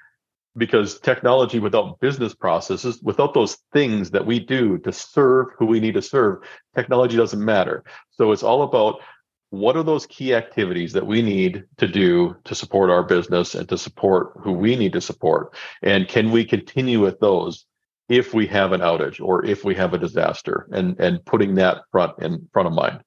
because 0.57 1.01
technology 1.01 1.59
without 1.59 1.99
business 2.01 2.35
processes, 2.35 3.01
without 3.03 3.35
those 3.35 3.57
things 3.73 4.11
that 4.13 4.27
we 4.27 4.39
do 4.39 4.79
to 4.79 4.93
serve 4.93 5.49
who 5.59 5.67
we 5.67 5.81
need 5.81 5.95
to 5.95 6.03
serve, 6.03 6.39
technology 6.75 7.17
doesn't 7.17 7.45
matter. 7.45 7.85
So 8.11 8.33
it's 8.33 8.43
all 8.43 8.63
about 8.63 9.01
what 9.51 9.77
are 9.77 9.83
those 9.83 10.07
key 10.07 10.35
activities 10.35 10.93
that 10.93 11.07
we 11.07 11.23
need 11.23 11.65
to 11.79 11.87
do 11.87 12.37
to 12.45 12.55
support 12.55 12.91
our 12.91 13.03
business 13.03 13.55
and 13.55 13.69
to 13.69 13.79
support 13.79 14.33
who 14.41 14.53
we 14.53 14.77
need 14.77 14.93
to 14.93 15.01
support? 15.01 15.55
And 15.83 16.09
can 16.09 16.31
we 16.31 16.45
continue 16.45 17.01
with 17.01 17.21
those 17.21 17.67
if 18.09 18.35
we 18.35 18.47
have 18.49 18.73
an 18.73 18.81
outage 18.81 19.21
or 19.21 19.45
if 19.45 19.65
we 19.65 19.75
have 19.77 19.95
a 19.95 19.99
disaster 19.99 20.69
and, 20.73 20.99
and 20.99 21.25
putting 21.25 21.55
that 21.55 21.83
front 21.93 22.21
in 22.21 22.49
front 22.53 22.69
of 22.69 22.75
mind? 22.75 23.01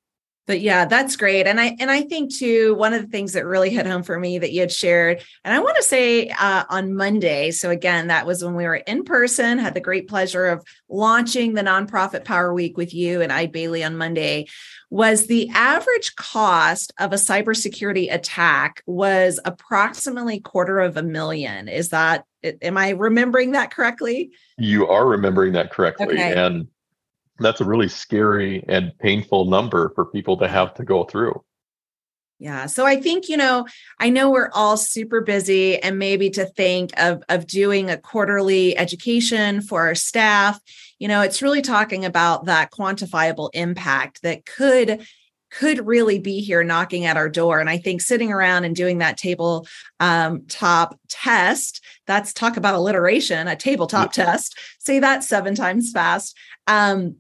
But 0.48 0.62
yeah 0.62 0.86
that's 0.86 1.16
great. 1.16 1.46
And 1.46 1.60
i 1.60 1.76
and 1.80 1.92
i 1.92 2.02
think 2.02 2.34
too 2.34 2.74
one 2.76 2.94
of 2.94 3.02
the 3.02 3.08
things 3.08 3.34
that 3.34 3.46
really 3.46 3.70
hit 3.70 3.86
home 3.86 4.04
for 4.04 4.18
me 4.20 4.40
that 4.40 4.52
you 4.52 4.62
had 4.62 4.72
shared 4.72 5.22
and 5.44 5.54
i 5.54 5.60
want 5.60 5.76
to 5.78 5.84
say 5.84 6.30
uh, 6.30 6.64
on 6.70 6.94
monday 6.94 7.52
so 7.52 7.70
again 7.70 8.08
that 8.08 8.26
was 8.26 8.44
when 8.44 8.56
we 8.56 8.64
were 8.64 8.76
in 8.76 9.04
person 9.04 9.58
had 9.60 9.74
the 9.74 9.82
great 9.82 10.08
pleasure 10.08 10.46
of 10.46 10.66
launching 10.90 11.54
the 11.54 11.62
nonprofit 11.62 12.24
power 12.24 12.54
week 12.54 12.78
with 12.78 12.94
you 12.94 13.22
and 13.22 13.32
Eide 13.32 13.52
Bailly 13.52 13.84
on 13.84 13.98
monday 13.98 14.48
was 14.90 15.28
the 15.28 15.50
average 15.54 16.16
cost 16.16 16.94
of 17.00 17.12
a 17.12 17.18
cybersecurity 17.18 18.14
attack 18.14 18.82
was 18.86 19.40
approximately 19.44 20.40
quarter 20.40 20.80
of 20.80 20.96
a 20.96 21.04
million. 21.04 21.68
Is 21.68 21.90
that 21.90 22.24
am 22.62 22.78
i 22.78 22.92
remembering 22.92 23.52
that 23.52 23.72
correctly? 23.72 24.32
You 24.58 24.88
are 24.88 25.06
remembering 25.06 25.54
that 25.54 25.72
correctly. 25.72 26.08
Okay. 26.08 26.34
and 26.34 26.68
that's 27.40 27.62
a 27.62 27.66
really 27.66 27.88
scary 27.88 28.64
and 28.68 28.98
painful 29.00 29.46
number 29.46 29.92
for 29.96 30.06
people 30.06 30.38
to 30.38 30.48
have 30.48 30.74
to 30.76 30.84
go 30.84 31.04
through. 31.04 31.44
Yeah. 32.40 32.68
So 32.68 32.86
I 32.86 33.02
think, 33.02 33.30
you 33.30 33.38
know, 33.38 33.66
I 34.00 34.12
know 34.12 34.30
we're 34.30 34.52
all 34.54 34.78
super 34.78 35.22
busy 35.22 35.82
and 35.82 35.98
maybe 35.98 36.30
to 36.32 36.46
think 36.46 36.92
of, 36.98 37.24
of 37.30 37.48
doing 37.48 37.90
a 37.90 37.98
quarterly 37.98 38.78
education 38.78 39.62
for 39.62 39.82
our 39.88 39.96
staff, 39.96 40.60
you 41.00 41.08
know, 41.08 41.22
it's 41.22 41.42
really 41.42 41.64
talking 41.64 42.06
about 42.06 42.46
that 42.46 42.72
quantifiable 42.72 43.50
impact 43.54 44.22
that 44.22 44.46
could 44.46 45.06
could 45.50 45.88
really 45.88 46.20
be 46.20 46.42
here 46.42 46.62
knocking 46.62 47.06
at 47.06 47.16
our 47.16 47.30
door. 47.30 47.60
And 47.62 47.70
I 47.70 47.78
think 47.78 48.02
sitting 48.02 48.34
around 48.34 48.66
and 48.66 48.76
doing 48.76 48.98
that 48.98 49.18
table 49.18 49.66
um, 50.00 50.46
top 50.48 51.00
test, 51.08 51.84
that's 52.06 52.34
talk 52.34 52.58
about 52.58 52.76
alliteration, 52.76 53.48
a 53.48 53.56
tabletop 53.56 54.12
test, 54.12 54.60
say 54.78 55.00
that 55.00 55.24
seven 55.24 55.56
times 55.56 55.92
fast. 55.92 56.38
Um, 56.68 57.16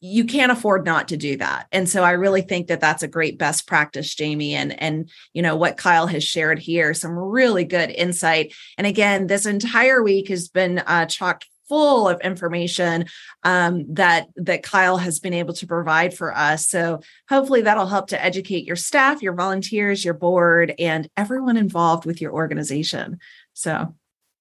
you 0.00 0.24
can't 0.24 0.52
afford 0.52 0.84
not 0.84 1.08
to 1.08 1.16
do 1.16 1.36
that. 1.36 1.66
And 1.72 1.88
so 1.88 2.02
i 2.02 2.12
really 2.12 2.42
think 2.42 2.68
that 2.68 2.80
that's 2.80 3.02
a 3.02 3.08
great 3.08 3.38
best 3.38 3.66
practice 3.66 4.14
jamie 4.14 4.54
and 4.54 4.80
and 4.80 5.10
you 5.34 5.42
know 5.42 5.56
what 5.56 5.76
kyle 5.76 6.06
has 6.06 6.24
shared 6.24 6.58
here 6.58 6.94
some 6.94 7.12
really 7.12 7.64
good 7.64 7.90
insight. 7.90 8.54
And 8.78 8.86
again 8.86 9.26
this 9.26 9.46
entire 9.46 10.02
week 10.02 10.28
has 10.28 10.48
been 10.48 10.78
uh, 10.80 11.06
chock 11.06 11.44
full 11.68 12.08
of 12.08 12.20
information 12.22 13.04
um, 13.44 13.84
that 13.94 14.26
that 14.34 14.62
kyle 14.62 14.96
has 14.96 15.20
been 15.20 15.32
able 15.32 15.54
to 15.54 15.68
provide 15.68 16.12
for 16.12 16.36
us. 16.36 16.66
So 16.66 17.00
hopefully 17.28 17.62
that'll 17.62 17.86
help 17.86 18.08
to 18.08 18.24
educate 18.24 18.66
your 18.66 18.76
staff 18.76 19.22
your 19.22 19.34
volunteers 19.34 20.04
your 20.04 20.14
board 20.14 20.74
and 20.78 21.08
everyone 21.16 21.56
involved 21.56 22.06
with 22.06 22.20
your 22.20 22.32
organization. 22.32 23.18
So 23.52 23.94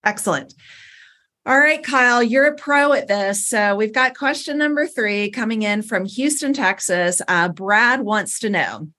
excellent 0.03 0.53
all 1.49 1.59
right, 1.59 1.83
Kyle, 1.83 2.21
you're 2.21 2.45
a 2.45 2.55
pro 2.55 2.93
at 2.93 3.07
this. 3.07 3.47
So 3.47 3.75
we've 3.75 3.91
got 3.91 4.15
question 4.15 4.59
number 4.59 4.85
three 4.85 5.31
coming 5.31 5.63
in 5.63 5.81
from 5.81 6.05
Houston, 6.05 6.53
Texas. 6.53 7.23
Uh, 7.27 7.49
Brad 7.49 8.01
wants 8.01 8.37
to 8.41 8.51
know 8.51 8.89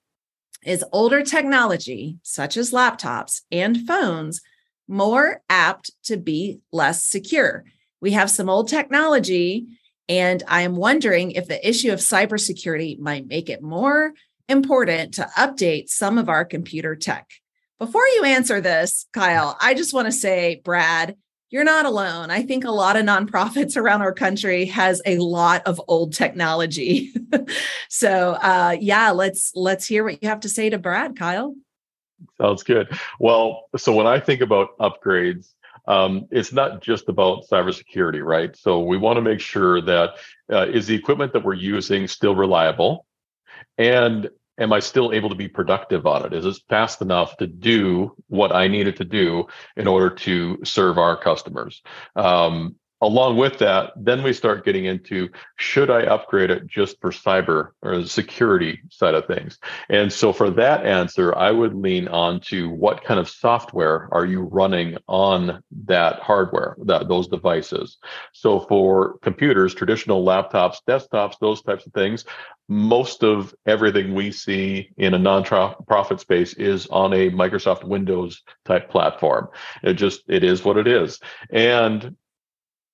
Is 0.65 0.83
older 0.91 1.21
technology, 1.21 2.17
such 2.23 2.57
as 2.57 2.71
laptops 2.71 3.43
and 3.53 3.87
phones, 3.87 4.41
more 4.89 5.41
apt 5.49 5.91
to 6.03 6.17
be 6.17 6.59
less 6.73 7.05
secure? 7.05 7.63
We 8.01 8.11
have 8.11 8.29
some 8.29 8.49
old 8.49 8.67
technology, 8.67 9.67
and 10.09 10.43
I 10.45 10.63
am 10.63 10.75
wondering 10.75 11.31
if 11.31 11.47
the 11.47 11.65
issue 11.65 11.93
of 11.93 11.99
cybersecurity 11.99 12.99
might 12.99 13.27
make 13.27 13.49
it 13.49 13.63
more 13.63 14.11
important 14.49 15.13
to 15.13 15.29
update 15.37 15.87
some 15.87 16.17
of 16.17 16.27
our 16.27 16.43
computer 16.43 16.97
tech. 16.97 17.29
Before 17.79 18.05
you 18.07 18.25
answer 18.25 18.59
this, 18.59 19.07
Kyle, 19.13 19.57
I 19.61 19.73
just 19.73 19.93
want 19.93 20.07
to 20.07 20.11
say, 20.11 20.59
Brad, 20.65 21.15
you're 21.51 21.65
not 21.65 21.85
alone. 21.85 22.31
I 22.31 22.41
think 22.41 22.63
a 22.63 22.71
lot 22.71 22.95
of 22.95 23.05
nonprofits 23.05 23.77
around 23.77 24.01
our 24.01 24.13
country 24.13 24.65
has 24.65 25.01
a 25.05 25.17
lot 25.19 25.61
of 25.67 25.79
old 25.87 26.13
technology. 26.13 27.13
so 27.89 28.31
uh, 28.31 28.75
yeah, 28.79 29.11
let's 29.11 29.51
let's 29.53 29.85
hear 29.85 30.03
what 30.03 30.23
you 30.23 30.29
have 30.29 30.39
to 30.41 30.49
say 30.49 30.69
to 30.69 30.79
Brad, 30.79 31.17
Kyle. 31.17 31.53
Sounds 32.39 32.63
good. 32.63 32.87
Well, 33.19 33.67
so 33.77 33.93
when 33.93 34.07
I 34.07 34.19
think 34.19 34.41
about 34.41 34.77
upgrades, 34.77 35.53
um, 35.87 36.27
it's 36.31 36.53
not 36.53 36.81
just 36.81 37.09
about 37.09 37.47
cybersecurity, 37.51 38.23
right? 38.23 38.55
So 38.55 38.79
we 38.81 38.97
want 38.97 39.17
to 39.17 39.21
make 39.21 39.39
sure 39.39 39.81
that 39.81 40.11
uh, 40.51 40.67
is 40.67 40.87
the 40.87 40.95
equipment 40.95 41.33
that 41.33 41.43
we're 41.43 41.55
using 41.55 42.07
still 42.07 42.35
reliable, 42.35 43.05
and 43.77 44.29
am 44.61 44.71
I 44.71 44.79
still 44.79 45.11
able 45.11 45.29
to 45.29 45.35
be 45.35 45.47
productive 45.47 46.05
on 46.05 46.25
it? 46.25 46.33
Is 46.33 46.45
it 46.45 46.61
fast 46.69 47.01
enough 47.01 47.35
to 47.37 47.47
do 47.47 48.15
what 48.27 48.51
I 48.51 48.67
needed 48.67 48.97
to 48.97 49.05
do 49.05 49.47
in 49.75 49.87
order 49.87 50.11
to 50.17 50.59
serve 50.63 50.97
our 50.97 51.17
customers? 51.17 51.81
Um, 52.15 52.75
along 53.01 53.37
with 53.37 53.57
that, 53.59 53.93
then 53.95 54.21
we 54.21 54.31
start 54.31 54.63
getting 54.63 54.85
into 54.85 55.29
should 55.55 55.89
I 55.89 56.03
upgrade 56.03 56.51
it 56.51 56.67
just 56.67 57.01
for 57.01 57.11
cyber 57.11 57.69
or 57.81 57.97
the 57.97 58.07
security 58.07 58.81
side 58.89 59.15
of 59.15 59.25
things? 59.25 59.57
And 59.89 60.13
so 60.13 60.31
for 60.31 60.51
that 60.51 60.85
answer, 60.85 61.35
I 61.35 61.51
would 61.51 61.73
lean 61.73 62.07
on 62.07 62.39
to 62.41 62.69
what 62.69 63.03
kind 63.03 63.19
of 63.19 63.27
software 63.29 64.07
are 64.11 64.25
you 64.25 64.41
running 64.41 64.97
on 65.07 65.63
that 65.85 66.19
hardware, 66.19 66.75
that 66.85 67.07
those 67.07 67.27
devices. 67.27 67.97
So 68.33 68.59
for 68.59 69.17
computers, 69.19 69.73
traditional 69.73 70.23
laptops, 70.23 70.77
desktops, 70.87 71.35
those 71.39 71.63
types 71.63 71.85
of 71.87 71.93
things, 71.93 72.25
most 72.67 73.23
of 73.23 73.53
everything 73.65 74.13
we 74.13 74.31
see 74.31 74.91
in 74.95 75.13
a 75.13 75.19
non-profit 75.19 76.19
space 76.19 76.53
is 76.53 76.87
on 76.87 77.13
a 77.13 77.29
Microsoft 77.31 77.83
Windows 77.83 78.43
type 78.63 78.89
platform. 78.89 79.49
It 79.83 79.95
just 79.95 80.21
it 80.29 80.43
is 80.43 80.63
what 80.63 80.77
it 80.77 80.87
is. 80.87 81.19
And 81.49 82.15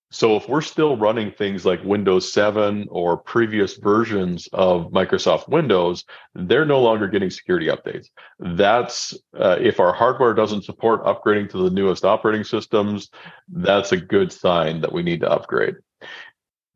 so 0.09 0.37
if 0.37 0.47
we're 0.47 0.61
still 0.61 0.95
running 0.95 1.31
things 1.31 1.65
like 1.65 1.83
Windows 1.83 2.31
7 2.31 2.87
or 2.89 3.17
previous 3.17 3.75
versions 3.75 4.47
of 4.53 4.91
Microsoft 4.91 5.49
Windows, 5.49 6.05
they're 6.33 6.65
no 6.65 6.81
longer 6.81 7.07
getting 7.07 7.29
security 7.29 7.67
updates. 7.67 8.07
That's 8.39 9.13
uh, 9.37 9.57
if 9.59 9.81
our 9.81 9.93
hardware 9.93 10.33
doesn't 10.33 10.63
support 10.63 11.03
upgrading 11.03 11.49
to 11.51 11.57
the 11.57 11.69
newest 11.69 12.05
operating 12.05 12.45
systems, 12.45 13.09
that's 13.49 13.91
a 13.91 13.97
good 13.97 14.31
sign 14.31 14.79
that 14.81 14.93
we 14.93 15.03
need 15.03 15.21
to 15.21 15.29
upgrade. 15.29 15.75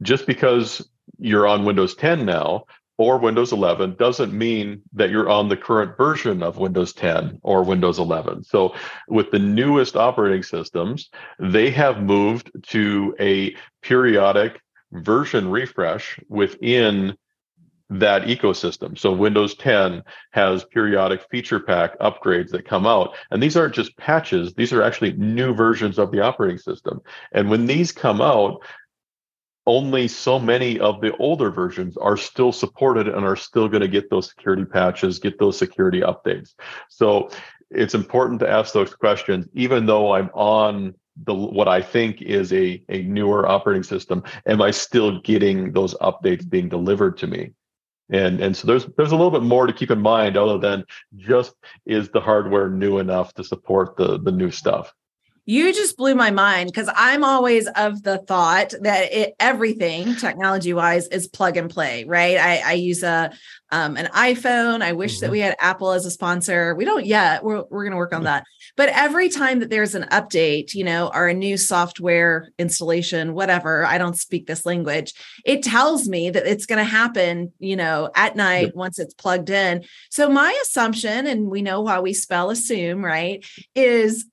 Just 0.01 0.27
because 0.27 0.85
you're 1.17 1.47
on 1.47 1.63
Windows 1.63 1.95
10 1.95 2.25
now 2.25 2.65
or 3.01 3.17
Windows 3.17 3.51
11 3.51 3.95
doesn't 3.97 4.31
mean 4.31 4.79
that 4.93 5.09
you're 5.09 5.27
on 5.27 5.49
the 5.49 5.57
current 5.57 5.97
version 5.97 6.43
of 6.43 6.59
Windows 6.59 6.93
10 6.93 7.39
or 7.41 7.63
Windows 7.63 7.97
11. 7.97 8.43
So, 8.43 8.75
with 9.07 9.31
the 9.31 9.39
newest 9.39 9.95
operating 9.95 10.43
systems, 10.43 11.09
they 11.39 11.71
have 11.71 12.03
moved 12.03 12.51
to 12.67 13.15
a 13.19 13.55
periodic 13.81 14.61
version 14.91 15.49
refresh 15.49 16.19
within 16.29 17.17
that 17.89 18.23
ecosystem. 18.23 18.97
So 18.97 19.11
Windows 19.11 19.55
10 19.55 20.03
has 20.31 20.63
periodic 20.63 21.25
feature 21.29 21.59
pack 21.59 21.97
upgrades 21.99 22.51
that 22.51 22.65
come 22.65 22.85
out. 22.85 23.15
And 23.31 23.41
these 23.41 23.57
aren't 23.57 23.75
just 23.75 23.97
patches, 23.97 24.53
these 24.53 24.71
are 24.71 24.83
actually 24.83 25.13
new 25.13 25.53
versions 25.53 25.97
of 25.97 26.11
the 26.11 26.21
operating 26.21 26.59
system. 26.59 27.01
And 27.33 27.49
when 27.49 27.65
these 27.65 27.91
come 27.91 28.21
out, 28.21 28.61
only 29.67 30.07
so 30.07 30.39
many 30.39 30.79
of 30.79 31.01
the 31.01 31.15
older 31.17 31.51
versions 31.51 31.97
are 31.97 32.17
still 32.17 32.51
supported 32.51 33.07
and 33.07 33.25
are 33.25 33.35
still 33.35 33.67
going 33.67 33.81
to 33.81 33.87
get 33.87 34.09
those 34.09 34.29
security 34.29 34.65
patches, 34.65 35.19
get 35.19 35.37
those 35.39 35.57
security 35.57 36.01
updates. 36.01 36.53
So 36.89 37.29
it's 37.69 37.93
important 37.93 38.39
to 38.39 38.49
ask 38.49 38.73
those 38.73 38.93
questions, 38.93 39.47
even 39.53 39.85
though 39.85 40.13
I'm 40.13 40.29
on 40.33 40.95
the 41.23 41.33
what 41.33 41.67
I 41.67 41.81
think 41.81 42.21
is 42.21 42.51
a, 42.53 42.83
a 42.89 43.03
newer 43.03 43.47
operating 43.47 43.83
system, 43.83 44.23
am 44.47 44.61
I 44.61 44.71
still 44.71 45.19
getting 45.21 45.71
those 45.71 45.93
updates 45.95 46.49
being 46.49 46.69
delivered 46.69 47.17
to 47.17 47.27
me? 47.27 47.51
And, 48.09 48.41
and 48.41 48.57
so 48.57 48.67
there's 48.67 48.85
there's 48.97 49.11
a 49.11 49.15
little 49.15 49.31
bit 49.31 49.43
more 49.43 49.67
to 49.67 49.73
keep 49.73 49.91
in 49.91 50.01
mind 50.01 50.37
other 50.37 50.57
than 50.57 50.83
just 51.15 51.53
is 51.85 52.09
the 52.09 52.19
hardware 52.19 52.69
new 52.69 52.97
enough 52.97 53.33
to 53.35 53.43
support 53.43 53.95
the 53.95 54.19
the 54.19 54.31
new 54.31 54.51
stuff 54.51 54.93
you 55.51 55.73
just 55.73 55.97
blew 55.97 56.15
my 56.15 56.31
mind 56.31 56.71
because 56.71 56.89
I'm 56.95 57.25
always 57.25 57.67
of 57.75 58.03
the 58.03 58.19
thought 58.19 58.73
that 58.83 59.11
it, 59.11 59.35
everything 59.37 60.15
technology 60.15 60.73
wise 60.73 61.07
is 61.09 61.27
plug 61.27 61.57
and 61.57 61.69
play, 61.69 62.05
right? 62.05 62.37
I, 62.37 62.61
I 62.65 62.73
use 62.73 63.03
a 63.03 63.33
um, 63.69 63.97
an 63.97 64.07
iPhone. 64.07 64.81
I 64.81 64.93
wish 64.93 65.15
mm-hmm. 65.15 65.25
that 65.25 65.31
we 65.31 65.39
had 65.39 65.57
Apple 65.59 65.91
as 65.91 66.05
a 66.05 66.11
sponsor. 66.11 66.73
We 66.75 66.85
don't 66.85 67.05
yet. 67.05 67.43
We're 67.43 67.63
we're 67.69 67.83
going 67.83 67.91
to 67.91 67.97
work 67.97 68.13
on 68.13 68.23
that. 68.23 68.45
But 68.77 68.89
every 68.89 69.27
time 69.27 69.59
that 69.59 69.69
there's 69.69 69.93
an 69.93 70.07
update, 70.11 70.73
you 70.73 70.85
know, 70.85 71.11
or 71.13 71.27
a 71.27 71.33
new 71.33 71.57
software 71.57 72.49
installation, 72.57 73.33
whatever, 73.33 73.85
I 73.85 73.97
don't 73.97 74.17
speak 74.17 74.47
this 74.47 74.65
language. 74.65 75.13
It 75.45 75.63
tells 75.63 76.07
me 76.07 76.29
that 76.29 76.47
it's 76.47 76.65
going 76.65 76.79
to 76.79 76.89
happen, 76.89 77.51
you 77.59 77.75
know, 77.75 78.09
at 78.15 78.37
night 78.37 78.67
yep. 78.67 78.75
once 78.75 78.99
it's 78.99 79.13
plugged 79.13 79.49
in. 79.49 79.83
So 80.09 80.29
my 80.29 80.57
assumption, 80.63 81.27
and 81.27 81.47
we 81.47 81.61
know 81.61 81.85
how 81.85 82.01
we 82.01 82.13
spell 82.13 82.51
assume, 82.51 83.03
right, 83.03 83.45
is 83.75 84.25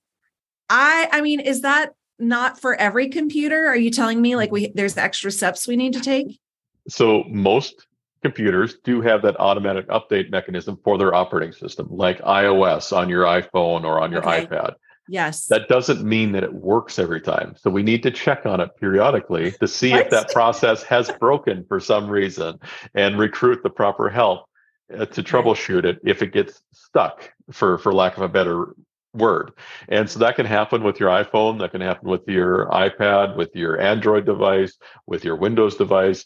I 0.69 1.09
I 1.11 1.21
mean, 1.21 1.39
is 1.39 1.61
that 1.61 1.93
not 2.19 2.59
for 2.59 2.75
every 2.75 3.09
computer? 3.09 3.67
Are 3.67 3.75
you 3.75 3.91
telling 3.91 4.21
me 4.21 4.35
like 4.35 4.51
we 4.51 4.71
there's 4.75 4.97
extra 4.97 5.31
steps 5.31 5.67
we 5.67 5.75
need 5.75 5.93
to 5.93 6.01
take? 6.01 6.39
So 6.87 7.23
most 7.27 7.87
computers 8.21 8.77
do 8.83 9.01
have 9.01 9.21
that 9.21 9.39
automatic 9.39 9.87
update 9.87 10.29
mechanism 10.29 10.77
for 10.83 10.97
their 10.97 11.13
operating 11.13 11.53
system, 11.53 11.87
like 11.89 12.19
iOS 12.21 12.95
on 12.95 13.09
your 13.09 13.23
iPhone 13.23 13.83
or 13.83 13.99
on 13.99 14.11
your 14.11 14.21
okay. 14.27 14.45
iPad. 14.45 14.73
Yes. 15.07 15.47
That 15.47 15.67
doesn't 15.67 16.03
mean 16.03 16.33
that 16.33 16.43
it 16.43 16.53
works 16.53 16.99
every 16.99 17.21
time. 17.21 17.55
So 17.57 17.71
we 17.71 17.81
need 17.81 18.03
to 18.03 18.11
check 18.11 18.45
on 18.45 18.59
it 18.59 18.69
periodically 18.79 19.51
to 19.53 19.67
see 19.67 19.91
if 19.93 20.11
that 20.11 20.29
process 20.33 20.83
has 20.83 21.09
broken 21.19 21.65
for 21.67 21.79
some 21.79 22.07
reason 22.07 22.59
and 22.93 23.17
recruit 23.17 23.63
the 23.63 23.71
proper 23.71 24.09
help 24.09 24.45
uh, 24.95 25.05
to 25.05 25.23
troubleshoot 25.23 25.83
it 25.83 25.99
if 26.03 26.21
it 26.21 26.31
gets 26.31 26.61
stuck 26.73 27.31
for 27.51 27.79
for 27.79 27.93
lack 27.93 28.17
of 28.17 28.23
a 28.23 28.27
better 28.27 28.75
word. 29.13 29.51
And 29.87 30.09
so 30.09 30.19
that 30.19 30.35
can 30.35 30.45
happen 30.45 30.83
with 30.83 30.99
your 30.99 31.09
iPhone, 31.09 31.59
that 31.59 31.71
can 31.71 31.81
happen 31.81 32.09
with 32.09 32.27
your 32.27 32.67
iPad, 32.67 33.35
with 33.35 33.55
your 33.55 33.79
Android 33.79 34.25
device, 34.25 34.77
with 35.07 35.23
your 35.23 35.35
Windows 35.35 35.75
device. 35.75 36.25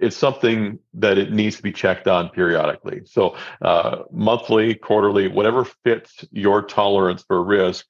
It's 0.00 0.16
something 0.16 0.78
that 0.94 1.18
it 1.18 1.32
needs 1.32 1.56
to 1.56 1.62
be 1.62 1.72
checked 1.72 2.06
on 2.06 2.28
periodically. 2.30 3.02
So, 3.04 3.36
uh, 3.60 4.04
monthly, 4.12 4.74
quarterly, 4.74 5.28
whatever 5.28 5.64
fits 5.64 6.24
your 6.30 6.62
tolerance 6.62 7.24
for 7.26 7.42
risk. 7.42 7.86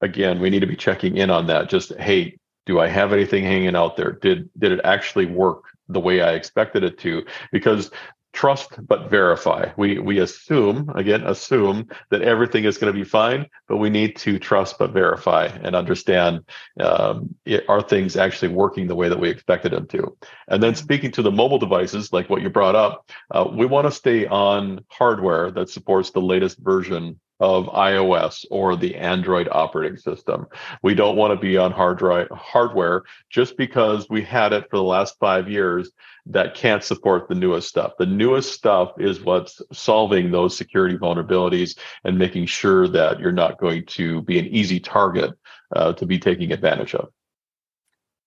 Again, 0.00 0.40
we 0.40 0.48
need 0.48 0.60
to 0.60 0.66
be 0.66 0.76
checking 0.76 1.16
in 1.18 1.30
on 1.30 1.46
that. 1.48 1.68
Just, 1.68 1.94
hey, 1.98 2.38
do 2.68 2.80
I 2.80 2.86
have 2.86 3.12
anything 3.12 3.44
hanging 3.44 3.74
out 3.74 3.96
there? 3.96 4.12
Did 4.12 4.50
did 4.58 4.72
it 4.72 4.80
actually 4.84 5.26
work 5.26 5.64
the 5.88 6.00
way 6.00 6.20
I 6.20 6.32
expected 6.32 6.84
it 6.84 6.98
to? 6.98 7.24
Because 7.50 7.90
trust 8.38 8.70
but 8.86 9.10
verify. 9.10 9.68
We 9.76 9.98
we 9.98 10.20
assume 10.20 10.90
again 10.94 11.24
assume 11.26 11.88
that 12.10 12.22
everything 12.22 12.62
is 12.64 12.78
going 12.78 12.92
to 12.92 12.96
be 12.96 13.02
fine, 13.02 13.46
but 13.66 13.78
we 13.78 13.90
need 13.90 14.14
to 14.18 14.38
trust 14.38 14.78
but 14.78 14.92
verify 14.92 15.46
and 15.46 15.74
understand 15.74 16.44
um, 16.78 17.34
it, 17.44 17.64
are 17.68 17.82
things 17.82 18.16
actually 18.16 18.54
working 18.54 18.86
the 18.86 18.94
way 18.94 19.08
that 19.08 19.18
we 19.18 19.28
expected 19.28 19.72
them 19.72 19.88
to. 19.88 20.16
And 20.46 20.62
then 20.62 20.76
speaking 20.76 21.10
to 21.12 21.22
the 21.22 21.32
mobile 21.32 21.58
devices, 21.58 22.12
like 22.12 22.30
what 22.30 22.42
you 22.42 22.48
brought 22.48 22.76
up, 22.76 23.10
uh, 23.32 23.44
we 23.52 23.66
want 23.66 23.88
to 23.88 23.90
stay 23.90 24.24
on 24.28 24.84
hardware 24.88 25.50
that 25.50 25.68
supports 25.68 26.10
the 26.10 26.20
latest 26.20 26.58
version 26.58 27.18
of 27.40 27.66
iOS 27.66 28.44
or 28.50 28.76
the 28.76 28.96
Android 28.96 29.48
operating 29.50 29.96
system. 29.96 30.46
We 30.82 30.94
don't 30.94 31.16
want 31.16 31.32
to 31.32 31.40
be 31.40 31.56
on 31.56 31.72
hard 31.72 31.98
drive 31.98 32.28
hardware 32.30 33.04
just 33.30 33.56
because 33.56 34.08
we 34.10 34.22
had 34.22 34.52
it 34.52 34.68
for 34.70 34.76
the 34.76 34.82
last 34.82 35.16
five 35.20 35.48
years 35.48 35.90
that 36.26 36.54
can't 36.54 36.84
support 36.84 37.28
the 37.28 37.34
newest 37.34 37.68
stuff. 37.68 37.92
The 37.98 38.06
newest 38.06 38.52
stuff 38.52 38.92
is 38.98 39.20
what's 39.20 39.62
solving 39.72 40.30
those 40.30 40.56
security 40.56 40.96
vulnerabilities 40.96 41.78
and 42.04 42.18
making 42.18 42.46
sure 42.46 42.88
that 42.88 43.18
you're 43.18 43.32
not 43.32 43.58
going 43.58 43.86
to 43.86 44.22
be 44.22 44.38
an 44.38 44.46
easy 44.46 44.80
target 44.80 45.32
uh, 45.74 45.92
to 45.94 46.06
be 46.06 46.18
taking 46.18 46.52
advantage 46.52 46.94
of. 46.94 47.08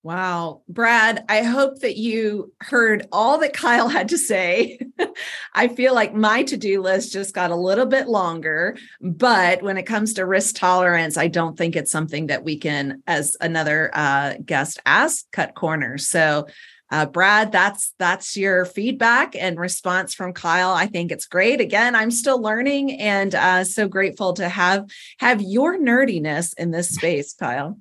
Wow. 0.03 0.63
Brad, 0.67 1.25
I 1.29 1.43
hope 1.43 1.81
that 1.81 1.95
you 1.95 2.51
heard 2.59 3.07
all 3.11 3.37
that 3.39 3.53
Kyle 3.53 3.87
had 3.87 4.09
to 4.09 4.17
say. 4.17 4.79
I 5.53 5.67
feel 5.67 5.93
like 5.93 6.15
my 6.15 6.41
to 6.43 6.57
do 6.57 6.81
list 6.81 7.13
just 7.13 7.35
got 7.35 7.51
a 7.51 7.55
little 7.55 7.85
bit 7.85 8.07
longer. 8.07 8.77
But 8.99 9.61
when 9.61 9.77
it 9.77 9.83
comes 9.83 10.15
to 10.15 10.25
risk 10.25 10.55
tolerance, 10.55 11.17
I 11.17 11.27
don't 11.27 11.55
think 11.55 11.75
it's 11.75 11.91
something 11.91 12.27
that 12.27 12.43
we 12.43 12.57
can, 12.57 13.03
as 13.05 13.37
another 13.39 13.91
uh, 13.93 14.35
guest 14.43 14.79
asked, 14.87 15.31
cut 15.31 15.53
corners. 15.53 16.07
So, 16.07 16.47
uh, 16.89 17.05
Brad, 17.05 17.51
that's 17.51 17.93
that's 17.99 18.35
your 18.35 18.65
feedback 18.65 19.35
and 19.35 19.59
response 19.59 20.15
from 20.15 20.33
Kyle. 20.33 20.71
I 20.71 20.87
think 20.87 21.11
it's 21.11 21.27
great. 21.27 21.61
Again, 21.61 21.95
I'm 21.95 22.11
still 22.11 22.41
learning 22.41 22.99
and 22.99 23.33
uh, 23.35 23.63
so 23.65 23.87
grateful 23.87 24.33
to 24.33 24.49
have 24.49 24.89
have 25.19 25.41
your 25.41 25.77
nerdiness 25.77 26.53
in 26.57 26.71
this 26.71 26.89
space, 26.89 27.33
Kyle. 27.33 27.77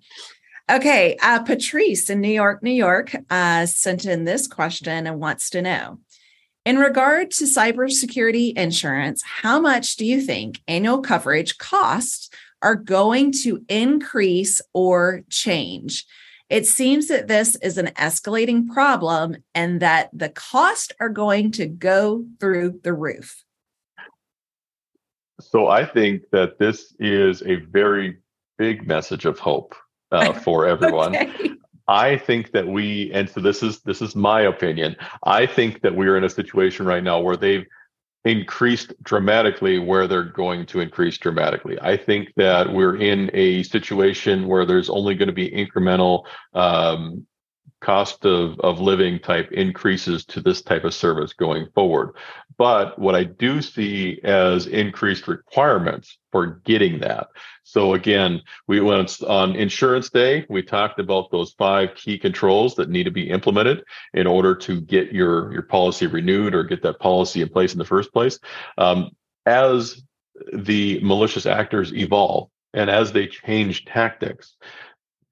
Okay, 0.70 1.16
uh, 1.20 1.42
Patrice 1.42 2.08
in 2.08 2.20
New 2.20 2.30
York, 2.30 2.62
New 2.62 2.70
York, 2.70 3.12
uh, 3.28 3.66
sent 3.66 4.04
in 4.04 4.24
this 4.24 4.46
question 4.46 5.08
and 5.08 5.18
wants 5.18 5.50
to 5.50 5.62
know 5.62 5.98
In 6.64 6.78
regard 6.78 7.32
to 7.32 7.44
cybersecurity 7.44 8.56
insurance, 8.56 9.20
how 9.42 9.58
much 9.58 9.96
do 9.96 10.06
you 10.06 10.20
think 10.20 10.60
annual 10.68 11.00
coverage 11.00 11.58
costs 11.58 12.30
are 12.62 12.76
going 12.76 13.32
to 13.42 13.64
increase 13.68 14.60
or 14.72 15.22
change? 15.28 16.06
It 16.48 16.66
seems 16.66 17.08
that 17.08 17.26
this 17.26 17.56
is 17.56 17.76
an 17.76 17.86
escalating 17.96 18.68
problem 18.68 19.38
and 19.56 19.80
that 19.80 20.10
the 20.12 20.28
costs 20.28 20.92
are 21.00 21.08
going 21.08 21.50
to 21.52 21.66
go 21.66 22.26
through 22.38 22.78
the 22.84 22.92
roof. 22.92 23.42
So 25.40 25.66
I 25.66 25.84
think 25.84 26.22
that 26.30 26.60
this 26.60 26.94
is 27.00 27.42
a 27.42 27.56
very 27.56 28.18
big 28.56 28.86
message 28.86 29.24
of 29.24 29.40
hope 29.40 29.74
uh, 30.12 30.32
for 30.44 30.66
everyone. 30.66 31.16
okay. 31.16 31.50
I 31.88 32.18
think 32.18 32.52
that 32.52 32.68
we, 32.68 33.10
and 33.12 33.28
so 33.28 33.40
this 33.40 33.64
is 33.64 33.80
this 33.80 34.00
is 34.00 34.14
my 34.14 34.42
opinion. 34.42 34.94
I 35.24 35.44
think 35.44 35.80
that 35.82 35.94
we're 35.94 36.16
in 36.16 36.22
a 36.22 36.30
situation 36.30 36.86
right 36.86 37.02
now 37.02 37.18
where 37.18 37.36
they've 37.36 37.66
increased 38.24 38.92
dramatically 39.02 39.78
where 39.78 40.06
they're 40.06 40.22
going 40.22 40.66
to 40.66 40.80
increase 40.80 41.16
dramatically. 41.18 41.78
I 41.80 41.96
think 41.96 42.32
that 42.36 42.72
we're 42.72 42.96
in 42.96 43.30
a 43.32 43.62
situation 43.62 44.46
where 44.46 44.66
there's 44.66 44.90
only 44.90 45.14
going 45.14 45.28
to 45.28 45.34
be 45.34 45.50
incremental 45.50 46.24
um, 46.54 47.26
cost 47.80 48.24
of, 48.24 48.58
of 48.60 48.80
living 48.80 49.18
type 49.18 49.50
increases 49.52 50.24
to 50.26 50.40
this 50.40 50.62
type 50.62 50.84
of 50.84 50.94
service 50.94 51.32
going 51.32 51.66
forward. 51.74 52.14
But 52.58 52.98
what 52.98 53.14
I 53.14 53.24
do 53.24 53.62
see 53.62 54.20
as 54.22 54.66
increased 54.66 55.28
requirements 55.28 56.18
for 56.30 56.60
getting 56.64 57.00
that. 57.00 57.28
So 57.64 57.94
again, 57.94 58.42
we 58.66 58.80
went 58.80 59.22
on 59.22 59.56
insurance 59.56 60.10
day, 60.10 60.44
we 60.48 60.62
talked 60.62 60.98
about 60.98 61.30
those 61.30 61.52
five 61.52 61.94
key 61.94 62.18
controls 62.18 62.74
that 62.74 62.90
need 62.90 63.04
to 63.04 63.10
be 63.10 63.30
implemented 63.30 63.82
in 64.12 64.26
order 64.26 64.54
to 64.56 64.80
get 64.82 65.12
your, 65.12 65.52
your 65.52 65.62
policy 65.62 66.06
renewed 66.06 66.54
or 66.54 66.64
get 66.64 66.82
that 66.82 67.00
policy 67.00 67.40
in 67.40 67.48
place 67.48 67.72
in 67.72 67.78
the 67.78 67.84
first 67.84 68.12
place. 68.12 68.38
Um, 68.76 69.10
as 69.46 70.02
the 70.52 71.00
malicious 71.02 71.46
actors 71.46 71.92
evolve 71.94 72.50
and 72.74 72.90
as 72.90 73.12
they 73.12 73.26
change 73.26 73.84
tactics, 73.84 74.56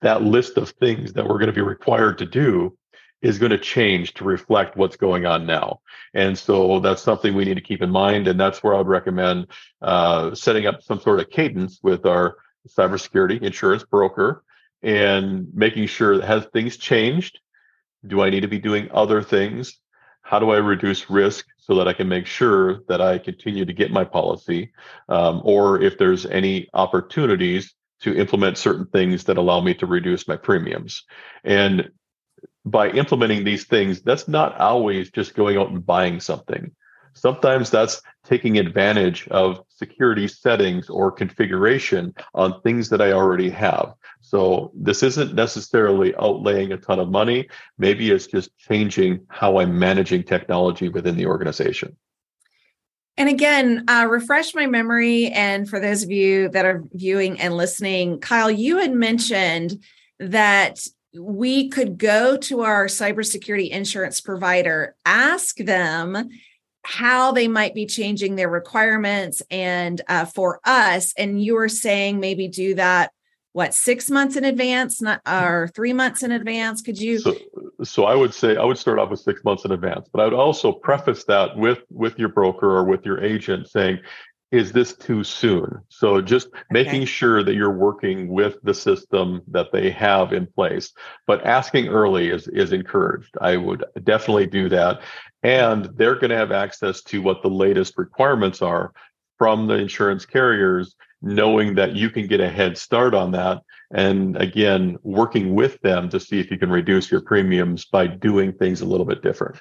that 0.03 0.23
list 0.23 0.57
of 0.57 0.71
things 0.71 1.13
that 1.15 1.27
we're 1.27 1.39
going 1.39 1.47
to 1.47 1.53
be 1.53 1.61
required 1.61 2.19
to 2.19 2.27
do 2.27 2.77
is 3.21 3.39
going 3.39 3.51
to 3.51 3.59
change 3.59 4.15
to 4.15 4.25
reflect 4.25 4.77
what's 4.77 4.97
going 4.97 5.27
on 5.27 5.45
now. 5.45 5.81
And 6.15 6.39
so 6.39 6.79
that's 6.79 7.03
something 7.03 7.35
we 7.35 7.45
need 7.45 7.57
to 7.57 7.61
keep 7.61 7.83
in 7.83 7.91
mind. 7.91 8.29
And 8.29 8.39
that's 8.39 8.63
where 8.63 8.75
I 8.75 8.79
would 8.79 8.87
recommend 8.87 9.49
uh, 9.83 10.35
setting 10.35 10.67
up 10.67 10.83
some 10.83 11.01
sort 11.01 11.19
of 11.19 11.31
cadence 11.31 11.81
with 11.83 12.07
our 12.07 12.37
cybersecurity 12.69 13.43
insurance 13.43 13.85
broker 13.85 14.45
and 14.83 15.49
making 15.53 15.87
sure 15.87 16.19
that 16.19 16.27
has 16.27 16.47
things 16.47 16.77
changed? 16.77 17.41
Do 18.07 18.23
I 18.23 18.31
need 18.31 18.41
to 18.41 18.49
be 18.49 18.59
doing 18.59 18.89
other 18.93 19.23
things? 19.23 19.81
How 20.23 20.39
do 20.39 20.51
I 20.51 20.59
reduce 20.59 21.11
risk 21.11 21.47
so 21.57 21.75
that 21.77 21.89
I 21.89 21.93
can 21.93 22.09
make 22.09 22.27
sure 22.27 22.81
that 22.89 23.01
I 23.01 23.19
continue 23.19 23.65
to 23.65 23.73
get 23.73 23.91
my 23.91 24.05
policy? 24.05 24.73
Um, 25.09 25.41
or 25.45 25.83
if 25.83 25.99
there's 25.99 26.27
any 26.27 26.69
opportunities 26.75 27.75
to 28.01 28.15
implement 28.15 28.59
certain 28.59 28.87
things 28.87 29.25
that 29.25 29.39
allow 29.39 29.61
me 29.61 29.75
to 29.75 29.87
reduce 29.87 30.29
my 30.29 30.37
premiums. 30.37 31.05
And 31.45 31.91
by 32.65 32.91
implementing 32.91 33.45
these 33.45 33.65
things, 33.65 34.03
that's 34.03 34.29
not 34.29 34.59
always 34.59 35.11
just 35.11 35.35
going 35.35 35.57
out 35.57 35.71
and 35.71 35.85
buying 35.85 36.21
something. 36.21 36.73
Sometimes 37.15 37.71
that's 37.71 38.01
taking 38.25 38.59
advantage 38.59 39.27
of 39.29 39.63
security 39.71 40.29
settings 40.29 40.89
or 40.89 41.11
configuration 41.11 42.15
on 42.35 42.61
things 42.61 42.89
that 42.91 43.01
I 43.01 43.13
already 43.13 43.51
have. 43.51 43.95
So 44.21 44.71
this 44.75 45.03
isn't 45.03 45.35
necessarily 45.35 46.13
outlaying 46.13 46.73
a 46.73 46.77
ton 46.77 47.01
of 47.01 47.11
money. 47.11 47.49
Maybe 47.77 48.11
it's 48.11 48.27
just 48.27 48.57
changing 48.57 49.27
how 49.29 49.59
I'm 49.59 49.79
managing 49.79 50.23
technology 50.23 50.89
within 50.89 51.17
the 51.17 51.27
organization. 51.27 51.97
And 53.19 53.29
again, 53.29 53.85
uh, 53.89 54.07
refresh 54.09 54.55
my 54.55 54.67
memory. 54.67 55.27
And 55.27 55.69
for 55.69 55.81
those 55.81 56.05
of 56.05 56.11
you 56.11 56.49
that 56.51 56.65
are 56.65 56.85
viewing 56.93 57.41
and 57.41 57.57
listening, 57.57 58.21
Kyle, 58.21 58.51
you 58.51 58.79
had 58.79 58.93
mentioned 58.93 59.83
that 60.21 60.79
we 61.19 61.69
could 61.69 61.99
go 61.99 62.37
to 62.37 62.61
our 62.61 62.87
cybersecurity 62.87 63.71
insurance 63.71 64.21
provider, 64.21 64.95
ask 65.05 65.57
them 65.57 66.29
how 66.85 67.33
they 67.33 67.49
might 67.49 67.75
be 67.75 67.87
changing 67.87 68.37
their 68.37 68.49
requirements 68.49 69.43
and 69.51 70.01
uh, 70.09 70.25
for 70.25 70.61
us 70.65 71.13
and 71.19 71.43
you 71.43 71.55
were 71.55 71.69
saying 71.69 72.19
maybe 72.19 72.49
do 72.49 72.75
that 72.75 73.13
what 73.53 73.75
six 73.75 74.11
months 74.11 74.37
in 74.37 74.45
advance 74.45 75.01
not 75.01 75.21
or 75.27 75.71
three 75.75 75.93
months 75.93 76.23
in 76.23 76.33
advance? 76.33 76.83
Could 76.83 76.99
you 76.99 77.19
so, 77.19 77.35
so 77.83 78.05
i 78.05 78.15
would 78.15 78.35
say 78.35 78.57
i 78.57 78.65
would 78.65 78.79
start 78.79 78.99
off 78.99 79.11
with 79.11 79.21
six 79.21 79.45
months 79.45 79.65
in 79.65 79.73
advance 79.73 80.09
but 80.13 80.21
i 80.21 80.25
would 80.25 80.35
also 80.35 80.73
preface 80.73 81.25
that 81.25 81.57
with 81.57 81.81
with 81.91 82.19
your 82.19 82.29
broker 82.29 82.69
or 82.69 82.85
with 82.85 83.05
your 83.05 83.23
agent 83.23 83.69
saying 83.69 83.99
is 84.51 84.73
this 84.73 84.97
too 84.97 85.25
soon? 85.25 85.81
So 85.91 86.23
just 86.23 86.49
okay. 86.49 86.59
making 86.71 87.05
sure 87.05 87.43
that 87.43 87.55
you're 87.55 87.77
working 87.77 88.29
with 88.29 88.57
the 88.63 88.73
system 88.73 89.43
that 89.49 89.73
they 89.73 89.91
have 89.91 90.33
in 90.33 90.47
place 90.47 90.93
but 91.27 91.45
asking 91.45 91.89
early 91.89 92.31
is 92.31 92.49
is 92.49 92.73
encouraged. 92.73 93.37
I 93.41 93.57
would 93.57 93.85
definitely 94.05 94.47
do 94.47 94.69
that. 94.71 95.03
And 95.43 95.85
they're 95.97 96.15
going 96.15 96.31
to 96.31 96.37
have 96.37 96.51
access 96.51 97.03
to 97.03 97.21
what 97.23 97.43
the 97.43 97.51
latest 97.51 97.95
requirements 97.99 98.63
are 98.63 98.93
from 99.37 99.67
the 99.67 99.75
insurance 99.75 100.25
carriers 100.25 100.97
knowing 101.23 101.75
that 101.75 101.95
you 101.95 102.11
can 102.11 102.27
get 102.27 102.41
a 102.41 102.49
head 102.49 102.79
start 102.79 103.15
on 103.15 103.33
that 103.33 103.63
and 103.93 104.37
again 104.37 104.97
working 105.03 105.55
with 105.55 105.81
them 105.81 106.09
to 106.09 106.21
see 106.21 106.39
if 106.39 106.51
you 106.51 106.59
can 106.59 106.71
reduce 106.71 107.11
your 107.11 107.21
premiums 107.21 107.85
by 107.85 108.07
doing 108.07 108.53
things 108.53 108.81
a 108.81 108.87
little 108.87 109.07
bit 109.07 109.23
different 109.23 109.61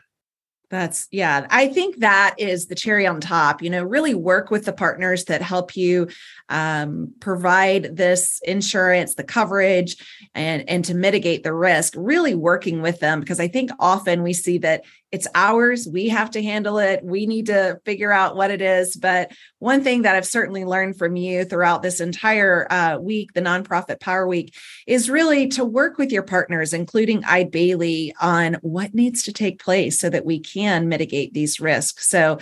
that's 0.70 1.08
yeah. 1.12 1.48
I 1.50 1.70
think 1.70 1.98
that 2.00 2.36
is 2.38 2.67
the 2.67 2.76
cherry 2.76 3.08
on 3.08 3.22
top. 3.22 3.62
You 3.62 3.70
know, 3.70 3.84
really 3.84 4.13
work 4.13 4.52
with 4.52 4.65
the 4.65 4.74
partners 4.74 5.26
that 5.26 5.41
help 5.41 5.78
you 5.78 6.10
um, 6.50 7.13
provide 7.22 7.96
this 7.96 8.41
insurance, 8.43 9.15
the 9.15 9.24
coverage, 9.24 9.96
and 10.36 10.70
and 10.70 10.84
to 10.86 10.93
mitigate 10.93 11.43
the 11.43 11.54
risk. 11.54 11.93
Really 11.96 12.36
working 12.36 12.82
with 12.82 13.00
them 13.00 13.22
because 13.22 13.39
I 13.39 13.48
think 13.48 13.72
often 13.80 14.24
we 14.24 14.34
see 14.34 14.58
that 14.58 14.84
it's 15.12 15.28
ours. 15.34 15.88
We 15.88 16.10
have 16.10 16.32
to 16.32 16.43
handle 16.43 16.80
it. 16.80 17.04
We 17.04 17.26
need 17.26 17.46
to 17.46 17.80
figure 17.86 18.12
out 18.12 18.36
what 18.36 18.52
it 18.52 18.62
is. 18.62 18.96
But 18.96 19.32
one 19.60 19.84
thing 19.84 20.02
that 20.02 20.15
I've 20.15 20.26
certainly 20.26 20.65
learned 20.65 20.98
from 20.98 21.15
you 21.15 21.46
throughout 21.46 21.82
this 21.82 22.02
entire 22.02 22.67
uh, 22.70 22.98
week, 23.00 23.34
the 23.34 23.41
Nonprofit 23.41 24.00
Power 24.00 24.28
Week, 24.28 24.54
is 24.86 25.10
really 25.10 25.48
to 25.50 25.63
work 25.63 25.98
with 25.98 26.12
your 26.12 26.24
partners, 26.24 26.74
including 26.74 27.24
Eide 27.24 27.52
Bailly, 27.52 28.13
on 28.20 28.56
what 28.62 28.93
needs 28.93 29.24
to 29.24 29.34
take 29.34 29.63
place 29.63 30.00
so 30.00 30.10
that 30.10 30.26
we 30.26 30.39
can 30.39 30.89
mitigate 30.89 31.34
these 31.34 31.60
risks. 31.60 32.10
So 32.10 32.39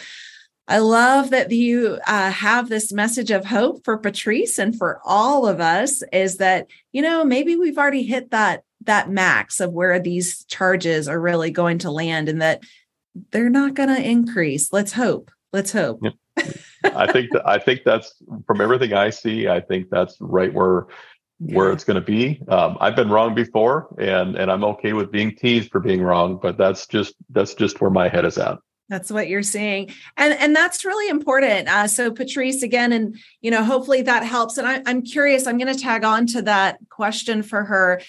I 0.67 0.79
love 0.79 1.29
that 1.29 1.51
you 1.51 1.99
uh, 2.07 2.31
have 2.31 2.69
this 2.69 2.91
message 2.91 3.29
of 3.29 3.45
hope 3.45 3.85
for 3.85 3.99
Patrice 3.99 4.57
and 4.57 4.75
for 4.75 4.99
all 5.05 5.47
of 5.47 5.61
us 5.61 6.01
is 6.11 6.37
that, 6.37 6.67
you 6.91 7.03
know, 7.03 7.23
maybe 7.23 7.55
we've 7.55 7.77
already 7.77 8.01
hit 8.01 8.31
that 8.31 8.63
that 8.85 9.09
max 9.09 9.59
of 9.59 9.73
where 9.73 9.99
these 9.99 10.43
charges 10.45 11.07
are 11.07 11.19
really 11.19 11.51
going 11.51 11.79
to 11.79 11.91
land 11.91 12.29
and 12.29 12.41
that 12.41 12.63
they're 13.31 13.49
not 13.49 13.73
going 13.73 13.89
to 13.89 14.01
increase. 14.01 14.73
Let's 14.73 14.93
hope. 14.93 15.31
Let's 15.53 15.71
hope. 15.71 16.01
I 16.83 17.11
think 17.11 17.31
that 17.31 17.47
I 17.47 17.57
think 17.59 17.81
that's 17.85 18.15
from 18.45 18.61
everything 18.61 18.93
I 18.93 19.09
see. 19.09 19.47
I 19.47 19.61
think 19.61 19.89
that's 19.89 20.17
right 20.19 20.53
where 20.53 20.87
yeah. 21.39 21.55
where 21.55 21.71
it's 21.71 21.83
going 21.83 21.95
to 21.95 22.01
be. 22.01 22.41
Um, 22.47 22.77
I've 22.79 22.95
been 22.95 23.09
wrong 23.09 23.35
before, 23.35 23.87
and 23.99 24.35
and 24.35 24.51
I'm 24.51 24.63
okay 24.65 24.93
with 24.93 25.11
being 25.11 25.35
teased 25.35 25.71
for 25.71 25.79
being 25.79 26.01
wrong. 26.01 26.39
But 26.41 26.57
that's 26.57 26.87
just 26.87 27.15
that's 27.29 27.53
just 27.53 27.81
where 27.81 27.91
my 27.91 28.09
head 28.09 28.25
is 28.25 28.37
at. 28.37 28.57
That's 28.89 29.11
what 29.11 29.27
you're 29.27 29.43
seeing, 29.43 29.91
and 30.17 30.33
and 30.33 30.55
that's 30.55 30.85
really 30.85 31.09
important. 31.09 31.67
Uh, 31.67 31.87
so 31.87 32.11
Patrice, 32.11 32.63
again, 32.63 32.91
and 32.91 33.17
you 33.41 33.51
know, 33.51 33.63
hopefully 33.63 34.01
that 34.03 34.23
helps. 34.23 34.57
And 34.57 34.67
I, 34.67 34.81
I'm 34.85 35.01
curious. 35.01 35.47
I'm 35.47 35.57
going 35.57 35.73
to 35.73 35.79
tag 35.79 36.03
on 36.03 36.27
to 36.27 36.41
that 36.43 36.77
question 36.89 37.43
for 37.43 37.63
her. 37.63 38.01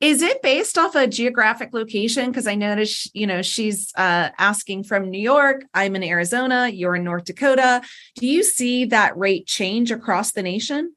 Is 0.00 0.22
it 0.22 0.40
based 0.40 0.78
off 0.78 0.94
a 0.94 1.06
geographic 1.06 1.74
location? 1.74 2.30
Because 2.30 2.46
I 2.46 2.54
noticed, 2.54 3.14
you 3.14 3.26
know, 3.26 3.42
she's 3.42 3.92
uh, 3.96 4.30
asking 4.38 4.84
from 4.84 5.10
New 5.10 5.20
York. 5.20 5.64
I'm 5.74 5.94
in 5.94 6.02
Arizona. 6.02 6.68
You're 6.68 6.96
in 6.96 7.04
North 7.04 7.26
Dakota. 7.26 7.82
Do 8.16 8.26
you 8.26 8.42
see 8.42 8.86
that 8.86 9.16
rate 9.18 9.46
change 9.46 9.90
across 9.90 10.32
the 10.32 10.42
nation? 10.42 10.94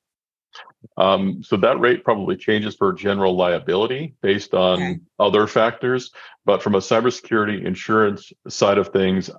Um, 0.98 1.44
so 1.44 1.58
that 1.58 1.80
rate 1.80 2.04
probably 2.04 2.38
changes 2.38 2.76
for 2.76 2.94
general 2.94 3.36
liability 3.36 4.16
based 4.22 4.54
on 4.54 4.82
okay. 4.82 5.00
other 5.20 5.48
factors. 5.48 6.12
But 6.46 6.62
from 6.62 6.76
a 6.76 6.80
cybersecurity 6.80 7.66
insurance 7.66 8.32
side 8.48 8.78
of 8.78 8.90
things, 8.90 9.30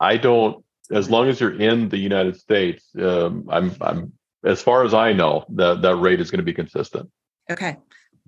I 0.00 0.16
don't. 0.16 0.64
As 0.90 1.08
long 1.08 1.28
as 1.28 1.40
you're 1.40 1.58
in 1.58 1.88
the 1.88 1.96
United 1.96 2.36
States, 2.36 2.84
um, 3.00 3.48
I'm, 3.50 3.74
I'm 3.80 4.12
as 4.44 4.60
far 4.60 4.84
as 4.84 4.92
I 4.92 5.12
know 5.12 5.46
that 5.50 5.82
that 5.82 5.96
rate 5.96 6.20
is 6.20 6.30
going 6.30 6.40
to 6.40 6.44
be 6.44 6.52
consistent. 6.52 7.10
Okay, 7.50 7.78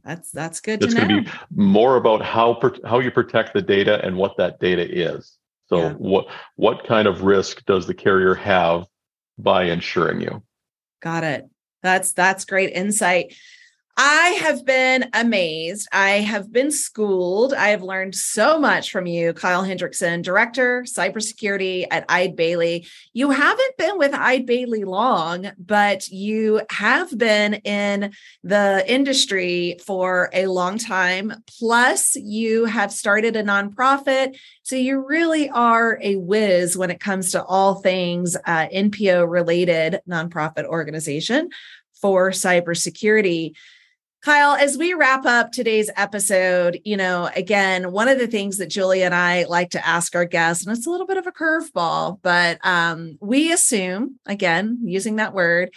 that's 0.07 0.31
that's 0.31 0.61
good. 0.61 0.83
It's 0.85 0.95
going 0.95 1.09
to 1.09 1.23
be 1.23 1.31
more 1.55 1.97
about 1.97 2.23
how 2.23 2.61
how 2.85 3.01
you 3.01 3.11
protect 3.11 3.55
the 3.55 3.63
data 3.63 4.05
and 4.05 4.17
what 4.17 4.37
that 4.37 4.61
data 4.61 4.87
is. 4.89 5.37
So 5.67 5.79
yeah. 5.79 5.93
what 5.95 6.27
what 6.55 6.87
kind 6.87 7.09
of 7.09 7.23
risk 7.23 7.65
does 7.67 7.89
the 7.89 7.95
carrier 7.95 8.35
have 8.35 8.87
by 9.37 9.65
insuring 9.65 10.21
you? 10.21 10.45
Got 11.03 11.25
it. 11.25 11.51
That's 11.83 12.13
that's 12.13 12.45
great 12.45 12.73
insight. 12.73 13.35
I 13.99 14.39
have 14.43 14.67
been 14.67 15.09
amazed. 15.15 15.89
I 15.91 16.19
have 16.19 16.53
been 16.53 16.71
schooled. 16.71 17.55
I 17.55 17.69
have 17.69 17.83
learned 17.83 18.15
so 18.15 18.59
much 18.59 18.93
from 18.93 19.07
you, 19.07 19.33
Kyle 19.33 19.65
Hendrickson, 19.65 20.23
Director, 20.23 20.83
Cybersecurity 20.83 21.87
at 21.91 22.05
Eide 22.11 22.37
Bailly. 22.37 22.87
You 23.15 23.31
haven't 23.31 23.77
been 23.79 23.97
with 23.97 24.13
Eide 24.13 24.45
Bailly 24.45 24.85
long, 24.85 25.51
but 25.59 26.09
you 26.09 26.61
have 26.69 27.17
been 27.17 27.55
in 27.55 28.13
the 28.45 28.85
industry 28.87 29.79
for 29.87 30.29
a 30.35 30.47
long 30.47 30.77
time. 30.77 31.33
Plus, 31.59 32.17
you 32.17 32.67
have 32.67 32.93
started 32.93 33.35
a 33.35 33.43
nonprofit. 33.43 34.39
So 34.63 34.77
you 34.77 35.07
really 35.09 35.49
are 35.49 35.99
a 36.03 36.17
whiz 36.17 36.77
when 36.77 36.91
it 36.91 37.01
comes 37.01 37.33
to 37.33 37.43
all 37.43 37.77
things 37.77 38.37
uh, 38.37 38.67
NPO 38.69 39.27
related 39.27 40.01
nonprofit 40.07 40.67
organization 40.67 41.49
for 42.03 42.31
cybersecurity. 42.31 43.55
Kyle, 44.27 44.57
as 44.57 44.77
we 44.77 44.93
wrap 44.93 45.25
up 45.25 45.53
today's 45.53 45.89
episode, 45.95 46.81
you 46.85 46.97
know, 46.97 47.31
again, 47.37 47.93
one 47.93 48.09
of 48.09 48.19
the 48.19 48.27
things 48.27 48.59
that 48.59 48.67
Julie 48.67 49.05
and 49.05 49.15
I 49.15 49.45
like 49.45 49.71
to 49.71 49.87
ask 49.87 50.17
our 50.17 50.25
guests, 50.25 50.67
and 50.67 50.77
it's 50.77 50.85
a 50.85 50.91
little 50.91 51.07
bit 51.07 51.17
of 51.17 51.29
a 51.29 51.31
curveball, 51.31 52.19
but 52.23 52.59
um, 52.67 53.19
we 53.21 53.53
assume, 53.53 54.19
again, 54.27 54.81
using 54.83 55.15
that 55.17 55.33
word, 55.33 55.73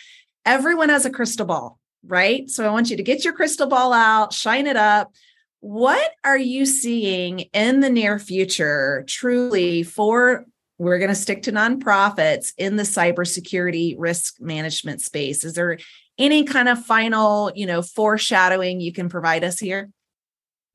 everyone 0.48 0.90
has 0.90 1.06
a 1.06 1.12
crystal 1.12 1.46
ball, 1.46 1.78
right? 2.04 2.50
So 2.50 2.66
I 2.66 2.72
want 2.72 2.90
you 2.90 2.98
to 2.98 3.04
get 3.04 3.24
your 3.24 3.34
crystal 3.34 3.68
ball 3.68 3.94
out, 3.94 4.34
shine 4.34 4.66
it 4.66 4.78
up. 4.78 5.14
What 5.60 6.14
are 6.24 6.36
you 6.36 6.66
seeing 6.66 7.42
in 7.54 7.82
the 7.82 7.90
near 7.92 8.18
future 8.18 9.04
truly 9.08 9.84
for 9.84 10.48
we're 10.80 10.98
going 10.98 11.10
to 11.10 11.16
stick 11.16 11.44
to 11.44 11.52
nonprofits 11.52 12.54
in 12.58 12.78
the 12.78 12.84
cybersecurity 12.84 13.96
risk 13.98 14.40
management 14.40 15.02
space. 15.02 15.44
Is 15.44 15.54
there 15.54 15.78
any 16.20 16.44
kind 16.44 16.70
of 16.70 16.84
final, 16.86 17.52
you 17.56 17.66
know, 17.66 17.82
foreshadowing 17.82 18.82
you 18.82 18.94
can 18.94 19.10
provide 19.10 19.44
us 19.44 19.58
here? 19.58 19.90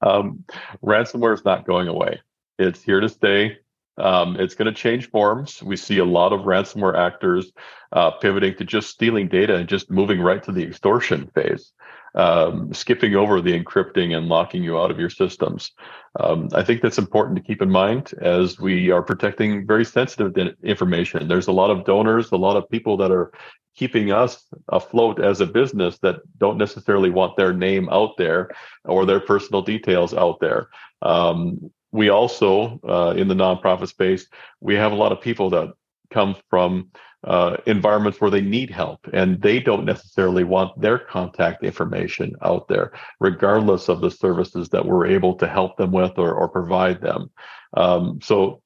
Um, 0.00 0.44
ransomware 0.82 1.34
is 1.34 1.44
not 1.44 1.66
going 1.66 1.88
away. 1.88 2.20
It's 2.58 2.82
here 2.82 3.00
to 3.00 3.08
stay. 3.08 3.58
Um, 3.96 4.36
it's 4.40 4.54
going 4.54 4.66
to 4.66 4.72
change 4.72 5.10
forms. 5.10 5.62
We 5.62 5.76
see 5.76 5.98
a 5.98 6.04
lot 6.04 6.32
of 6.32 6.40
ransomware 6.40 6.98
actors 6.98 7.52
uh, 7.92 8.10
pivoting 8.12 8.56
to 8.56 8.64
just 8.64 8.90
stealing 8.90 9.28
data 9.28 9.54
and 9.54 9.68
just 9.68 9.90
moving 9.90 10.20
right 10.20 10.42
to 10.42 10.52
the 10.52 10.64
extortion 10.64 11.30
phase 11.34 11.72
um, 12.14 12.72
skipping 12.72 13.16
over 13.16 13.40
the 13.40 13.58
encrypting 13.58 14.16
and 14.16 14.28
locking 14.28 14.62
you 14.62 14.78
out 14.78 14.90
of 14.90 14.98
your 14.98 15.10
systems. 15.10 15.72
Um, 16.20 16.48
I 16.54 16.62
think 16.62 16.80
that's 16.80 16.98
important 16.98 17.36
to 17.36 17.42
keep 17.42 17.60
in 17.60 17.70
mind 17.70 18.12
as 18.20 18.58
we 18.58 18.90
are 18.90 19.02
protecting 19.02 19.66
very 19.66 19.84
sensitive 19.84 20.32
information. 20.62 21.26
There's 21.26 21.48
a 21.48 21.52
lot 21.52 21.70
of 21.70 21.84
donors, 21.84 22.30
a 22.30 22.36
lot 22.36 22.56
of 22.56 22.70
people 22.70 22.96
that 22.98 23.10
are 23.10 23.32
keeping 23.76 24.12
us 24.12 24.46
afloat 24.68 25.20
as 25.20 25.40
a 25.40 25.46
business 25.46 25.98
that 25.98 26.20
don't 26.38 26.58
necessarily 26.58 27.10
want 27.10 27.36
their 27.36 27.52
name 27.52 27.88
out 27.90 28.16
there 28.16 28.48
or 28.84 29.04
their 29.04 29.20
personal 29.20 29.62
details 29.62 30.14
out 30.14 30.38
there. 30.40 30.68
Um, 31.02 31.72
we 31.90 32.08
also, 32.08 32.80
uh, 32.88 33.14
in 33.16 33.28
the 33.28 33.34
nonprofit 33.34 33.88
space, 33.88 34.26
we 34.60 34.74
have 34.74 34.92
a 34.92 34.96
lot 34.96 35.12
of 35.12 35.20
people 35.20 35.50
that 35.50 35.72
come 36.10 36.36
from 36.48 36.90
uh, 37.24 37.56
environments 37.66 38.20
where 38.20 38.30
they 38.30 38.40
need 38.40 38.70
help 38.70 39.00
and 39.12 39.40
they 39.40 39.58
don't 39.58 39.84
necessarily 39.84 40.44
want 40.44 40.78
their 40.80 40.98
contact 40.98 41.64
information 41.64 42.34
out 42.42 42.68
there, 42.68 42.92
regardless 43.18 43.88
of 43.88 44.00
the 44.00 44.10
services 44.10 44.68
that 44.68 44.84
we're 44.84 45.06
able 45.06 45.34
to 45.34 45.46
help 45.46 45.76
them 45.76 45.90
with 45.90 46.12
or, 46.18 46.34
or 46.34 46.48
provide 46.48 47.00
them. 47.00 47.30
Um, 47.74 48.20
so, 48.22 48.60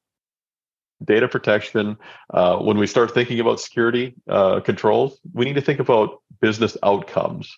data 1.04 1.28
protection, 1.28 1.96
uh, 2.34 2.56
when 2.56 2.76
we 2.76 2.86
start 2.88 3.14
thinking 3.14 3.38
about 3.38 3.60
security 3.60 4.16
uh, 4.28 4.58
controls, 4.60 5.20
we 5.32 5.44
need 5.44 5.54
to 5.54 5.60
think 5.60 5.78
about 5.78 6.20
business 6.40 6.76
outcomes. 6.82 7.56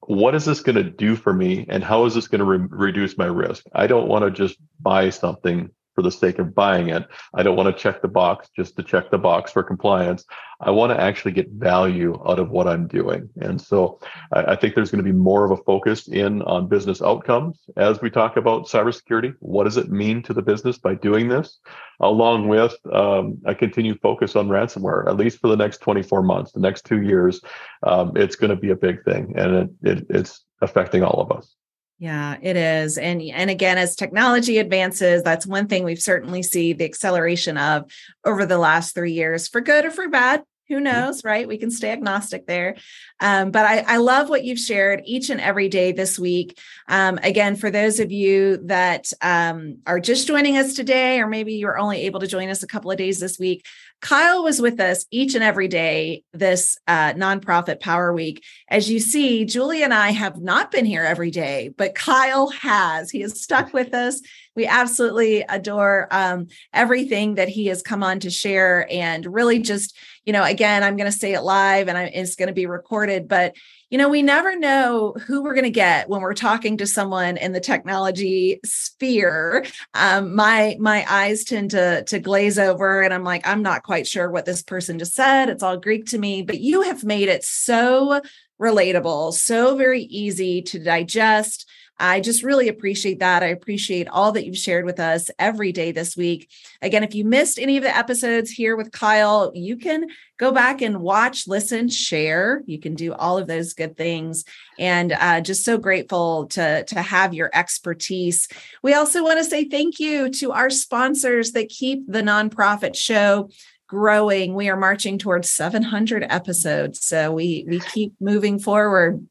What 0.00 0.34
is 0.34 0.44
this 0.44 0.60
going 0.60 0.76
to 0.76 0.84
do 0.84 1.16
for 1.16 1.32
me, 1.32 1.64
and 1.68 1.82
how 1.82 2.04
is 2.04 2.14
this 2.14 2.28
going 2.28 2.40
to 2.40 2.44
re- 2.44 2.68
reduce 2.70 3.16
my 3.16 3.24
risk? 3.24 3.64
I 3.74 3.86
don't 3.86 4.08
want 4.08 4.24
to 4.24 4.30
just 4.30 4.58
buy 4.78 5.08
something 5.10 5.70
for 5.96 6.02
the 6.02 6.12
sake 6.12 6.38
of 6.38 6.54
buying 6.54 6.90
it. 6.90 7.08
I 7.34 7.42
don't 7.42 7.56
want 7.56 7.74
to 7.74 7.82
check 7.82 8.02
the 8.02 8.08
box 8.08 8.50
just 8.54 8.76
to 8.76 8.82
check 8.82 9.10
the 9.10 9.18
box 9.18 9.50
for 9.50 9.64
compliance. 9.64 10.24
I 10.60 10.70
want 10.70 10.92
to 10.92 11.00
actually 11.00 11.32
get 11.32 11.50
value 11.50 12.22
out 12.26 12.38
of 12.38 12.50
what 12.50 12.68
I'm 12.68 12.86
doing. 12.86 13.28
And 13.40 13.60
so 13.60 13.98
I, 14.32 14.52
I 14.52 14.56
think 14.56 14.74
there's 14.74 14.90
going 14.90 15.04
to 15.04 15.10
be 15.10 15.16
more 15.16 15.44
of 15.44 15.50
a 15.50 15.62
focus 15.64 16.06
in 16.08 16.42
on 16.42 16.68
business 16.68 17.00
outcomes 17.00 17.58
as 17.76 18.00
we 18.00 18.10
talk 18.10 18.36
about 18.36 18.66
cybersecurity. 18.66 19.34
What 19.40 19.64
does 19.64 19.78
it 19.78 19.90
mean 19.90 20.22
to 20.24 20.34
the 20.34 20.42
business 20.42 20.76
by 20.76 20.94
doing 20.94 21.28
this? 21.28 21.58
Along 22.00 22.46
with 22.46 22.74
um, 22.92 23.38
a 23.46 23.54
continued 23.54 24.00
focus 24.02 24.36
on 24.36 24.48
ransomware, 24.48 25.08
at 25.08 25.16
least 25.16 25.40
for 25.40 25.48
the 25.48 25.56
next 25.56 25.78
24 25.78 26.22
months, 26.22 26.52
the 26.52 26.60
next 26.60 26.84
two 26.84 27.00
years, 27.00 27.40
um, 27.82 28.12
it's 28.16 28.36
going 28.36 28.50
to 28.50 28.56
be 28.56 28.70
a 28.70 28.76
big 28.76 29.02
thing 29.04 29.32
and 29.36 29.54
it, 29.54 29.70
it, 29.82 30.06
it's 30.10 30.44
affecting 30.60 31.02
all 31.02 31.22
of 31.22 31.32
us. 31.36 31.56
Yeah, 31.98 32.36
it 32.42 32.56
is. 32.56 32.98
And 32.98 33.22
and 33.22 33.48
again 33.48 33.78
as 33.78 33.96
technology 33.96 34.58
advances, 34.58 35.22
that's 35.22 35.46
one 35.46 35.66
thing 35.66 35.82
we've 35.82 36.00
certainly 36.00 36.42
see 36.42 36.74
the 36.74 36.84
acceleration 36.84 37.56
of 37.56 37.90
over 38.24 38.44
the 38.44 38.58
last 38.58 38.94
3 38.94 39.12
years 39.12 39.48
for 39.48 39.62
good 39.62 39.86
or 39.86 39.90
for 39.90 40.08
bad 40.08 40.42
who 40.68 40.80
knows 40.80 41.24
right? 41.24 41.48
We 41.48 41.58
can 41.58 41.70
stay 41.70 41.90
agnostic 41.90 42.46
there. 42.46 42.76
Um, 43.20 43.50
but 43.50 43.64
I, 43.64 43.78
I, 43.80 43.96
love 43.96 44.28
what 44.28 44.44
you've 44.44 44.58
shared 44.58 45.02
each 45.04 45.30
and 45.30 45.40
every 45.40 45.68
day 45.68 45.92
this 45.92 46.18
week. 46.18 46.58
Um, 46.88 47.18
again 47.22 47.56
for 47.56 47.70
those 47.70 47.98
of 48.00 48.12
you 48.12 48.58
that 48.64 49.12
um, 49.22 49.78
are 49.86 50.00
just 50.00 50.26
joining 50.26 50.56
us 50.56 50.74
today 50.74 51.20
or 51.20 51.26
maybe 51.26 51.54
you're 51.54 51.78
only 51.78 52.02
able 52.02 52.20
to 52.20 52.26
join 52.26 52.48
us 52.48 52.62
a 52.62 52.66
couple 52.66 52.90
of 52.90 52.98
days 52.98 53.18
this 53.18 53.38
week 53.38 53.64
kyle 54.00 54.44
was 54.44 54.60
with 54.60 54.78
us 54.78 55.06
each 55.10 55.34
and 55.34 55.42
every 55.42 55.68
day 55.68 56.22
this 56.32 56.78
uh, 56.86 57.12
nonprofit 57.14 57.80
power 57.80 58.12
week. 58.12 58.44
As 58.68 58.90
you 58.90 59.00
see 59.00 59.44
julie 59.44 59.82
and 59.82 59.94
i 59.94 60.10
have 60.10 60.40
not 60.40 60.70
been 60.70 60.84
here 60.84 61.04
every 61.04 61.30
day 61.30 61.70
but 61.76 61.94
kyle 61.94 62.48
has. 62.50 63.10
He 63.10 63.20
has 63.20 63.40
stuck 63.40 63.72
with 63.72 63.94
us 63.94 64.20
we 64.56 64.66
absolutely 64.66 65.42
adore 65.42 66.08
um, 66.10 66.48
everything 66.72 67.36
that 67.36 67.48
he 67.48 67.66
has 67.66 67.82
come 67.82 68.02
on 68.02 68.18
to 68.20 68.30
share 68.30 68.88
and 68.90 69.26
really 69.26 69.60
just 69.60 69.96
you 70.24 70.32
know 70.32 70.42
again 70.42 70.82
i'm 70.82 70.96
going 70.96 71.10
to 71.10 71.16
say 71.16 71.34
it 71.34 71.42
live 71.42 71.88
and 71.88 71.96
I, 71.96 72.04
it's 72.04 72.34
going 72.34 72.48
to 72.48 72.54
be 72.54 72.66
recorded 72.66 73.28
but 73.28 73.54
you 73.90 73.98
know 73.98 74.08
we 74.08 74.22
never 74.22 74.58
know 74.58 75.14
who 75.26 75.42
we're 75.42 75.54
going 75.54 75.64
to 75.64 75.70
get 75.70 76.08
when 76.08 76.20
we're 76.20 76.34
talking 76.34 76.78
to 76.78 76.86
someone 76.86 77.36
in 77.36 77.52
the 77.52 77.60
technology 77.60 78.58
sphere. 78.64 79.64
Um, 79.94 80.34
my 80.34 80.76
my 80.80 81.04
eyes 81.08 81.44
tend 81.44 81.70
to 81.70 82.02
to 82.04 82.18
glaze 82.18 82.58
over 82.58 83.02
and 83.02 83.14
i'm 83.14 83.22
like 83.22 83.46
i'm 83.46 83.62
not 83.62 83.84
quite 83.84 84.06
sure 84.06 84.28
what 84.30 84.44
this 84.44 84.62
person 84.62 84.98
just 84.98 85.14
said. 85.14 85.48
It's 85.48 85.62
all 85.62 85.76
greek 85.76 86.06
to 86.06 86.18
me. 86.18 86.42
But 86.42 86.60
you 86.60 86.82
have 86.82 87.04
made 87.04 87.28
it 87.28 87.44
so 87.44 88.20
relatable 88.60 89.34
so 89.34 89.76
very 89.76 90.02
easy 90.02 90.62
to 90.62 90.78
digest 90.78 91.68
I 91.98 92.20
just 92.20 92.42
really 92.42 92.68
appreciate 92.68 93.20
that. 93.20 93.42
I 93.42 93.46
appreciate 93.46 94.08
all 94.08 94.32
that 94.32 94.44
you've 94.44 94.58
shared 94.58 94.84
with 94.84 95.00
us 95.00 95.30
every 95.38 95.72
day 95.72 95.92
this 95.92 96.16
week. 96.16 96.50
Again, 96.82 97.02
if 97.02 97.14
you 97.14 97.24
missed 97.24 97.58
any 97.58 97.78
of 97.78 97.82
the 97.82 97.96
episodes 97.96 98.50
here 98.50 98.76
with 98.76 98.92
Kyle, 98.92 99.50
you 99.54 99.76
can 99.76 100.06
go 100.38 100.52
back 100.52 100.82
and 100.82 101.00
watch, 101.00 101.48
listen, 101.48 101.88
share. 101.88 102.62
You 102.66 102.78
can 102.78 102.94
do 102.94 103.14
all 103.14 103.38
of 103.38 103.46
those 103.46 103.72
good 103.72 103.96
things. 103.96 104.44
And 104.78 105.12
uh, 105.12 105.40
just 105.40 105.64
so 105.64 105.78
grateful 105.78 106.46
to, 106.48 106.84
to 106.84 107.00
have 107.00 107.32
your 107.32 107.50
expertise. 107.54 108.48
We 108.82 108.92
also 108.92 109.24
want 109.24 109.38
to 109.38 109.44
say 109.44 109.64
thank 109.64 109.98
you 109.98 110.28
to 110.30 110.52
our 110.52 110.68
sponsors 110.68 111.52
that 111.52 111.70
keep 111.70 112.06
the 112.06 112.22
nonprofit 112.22 112.94
show 112.94 113.48
growing. 113.86 114.54
We 114.54 114.68
are 114.68 114.76
marching 114.76 115.16
towards 115.16 115.50
700 115.50 116.26
episodes. 116.28 117.04
So 117.04 117.32
we 117.32 117.64
we 117.68 117.80
keep 117.80 118.14
moving 118.20 118.58
forward. 118.58 119.26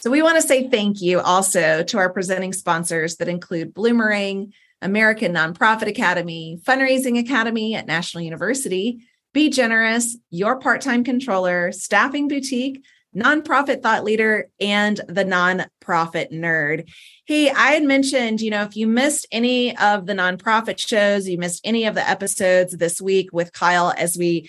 So 0.00 0.12
we 0.12 0.22
want 0.22 0.40
to 0.40 0.46
say 0.46 0.68
thank 0.68 1.02
you 1.02 1.18
also 1.18 1.82
to 1.82 1.98
our 1.98 2.08
presenting 2.08 2.52
sponsors 2.52 3.16
that 3.16 3.26
include 3.26 3.74
Bloomerang, 3.74 4.52
American 4.80 5.34
Nonprofit 5.34 5.88
Academy, 5.88 6.60
Fundraising 6.62 7.18
Academy 7.18 7.74
at 7.74 7.88
National 7.88 8.22
University, 8.22 9.00
Be 9.34 9.50
Generous, 9.50 10.16
Your 10.30 10.60
Part-Time 10.60 11.02
Controller, 11.02 11.72
Staffing 11.72 12.28
Boutique, 12.28 12.84
Nonprofit 13.16 13.82
Thought 13.82 14.04
Leader, 14.04 14.48
and 14.60 15.00
the 15.08 15.24
Nonprofit 15.24 16.30
Nerd. 16.30 16.88
Hey, 17.24 17.50
I 17.50 17.72
had 17.72 17.82
mentioned, 17.82 18.40
you 18.40 18.50
know, 18.50 18.62
if 18.62 18.76
you 18.76 18.86
missed 18.86 19.26
any 19.32 19.76
of 19.78 20.06
the 20.06 20.12
nonprofit 20.12 20.78
shows, 20.78 21.28
you 21.28 21.38
missed 21.38 21.62
any 21.64 21.86
of 21.86 21.96
the 21.96 22.08
episodes 22.08 22.76
this 22.76 23.00
week 23.00 23.30
with 23.32 23.52
Kyle 23.52 23.92
as 23.96 24.16
we 24.16 24.48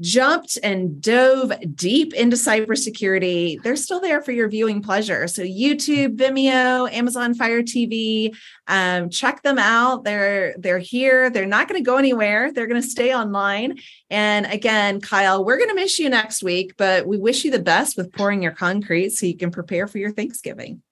jumped 0.00 0.58
and 0.62 1.00
dove 1.00 1.52
deep 1.74 2.14
into 2.14 2.36
cybersecurity, 2.36 3.60
they're 3.62 3.76
still 3.76 4.00
there 4.00 4.22
for 4.22 4.32
your 4.32 4.48
viewing 4.48 4.82
pleasure. 4.82 5.26
So 5.26 5.42
YouTube, 5.42 6.16
Vimeo, 6.16 6.90
Amazon 6.92 7.34
Fire 7.34 7.62
TV, 7.62 8.36
um, 8.66 9.10
check 9.10 9.42
them 9.42 9.58
out. 9.58 10.04
They're 10.04 10.54
they're 10.58 10.78
here. 10.78 11.30
They're 11.30 11.46
not 11.46 11.68
going 11.68 11.82
to 11.82 11.84
go 11.84 11.96
anywhere. 11.96 12.52
They're 12.52 12.66
going 12.66 12.80
to 12.80 12.88
stay 12.88 13.14
online. 13.14 13.78
And 14.10 14.46
again, 14.46 15.00
Kyle, 15.00 15.44
we're 15.44 15.58
going 15.58 15.70
to 15.70 15.74
miss 15.74 15.98
you 15.98 16.08
next 16.08 16.42
week, 16.42 16.74
but 16.76 17.06
we 17.06 17.18
wish 17.18 17.44
you 17.44 17.50
the 17.50 17.58
best 17.58 17.96
with 17.96 18.12
pouring 18.12 18.42
your 18.42 18.52
concrete 18.52 19.10
so 19.10 19.26
you 19.26 19.36
can 19.36 19.50
prepare 19.50 19.86
for 19.86 19.98
your 19.98 20.12
Thanksgiving. 20.12 20.82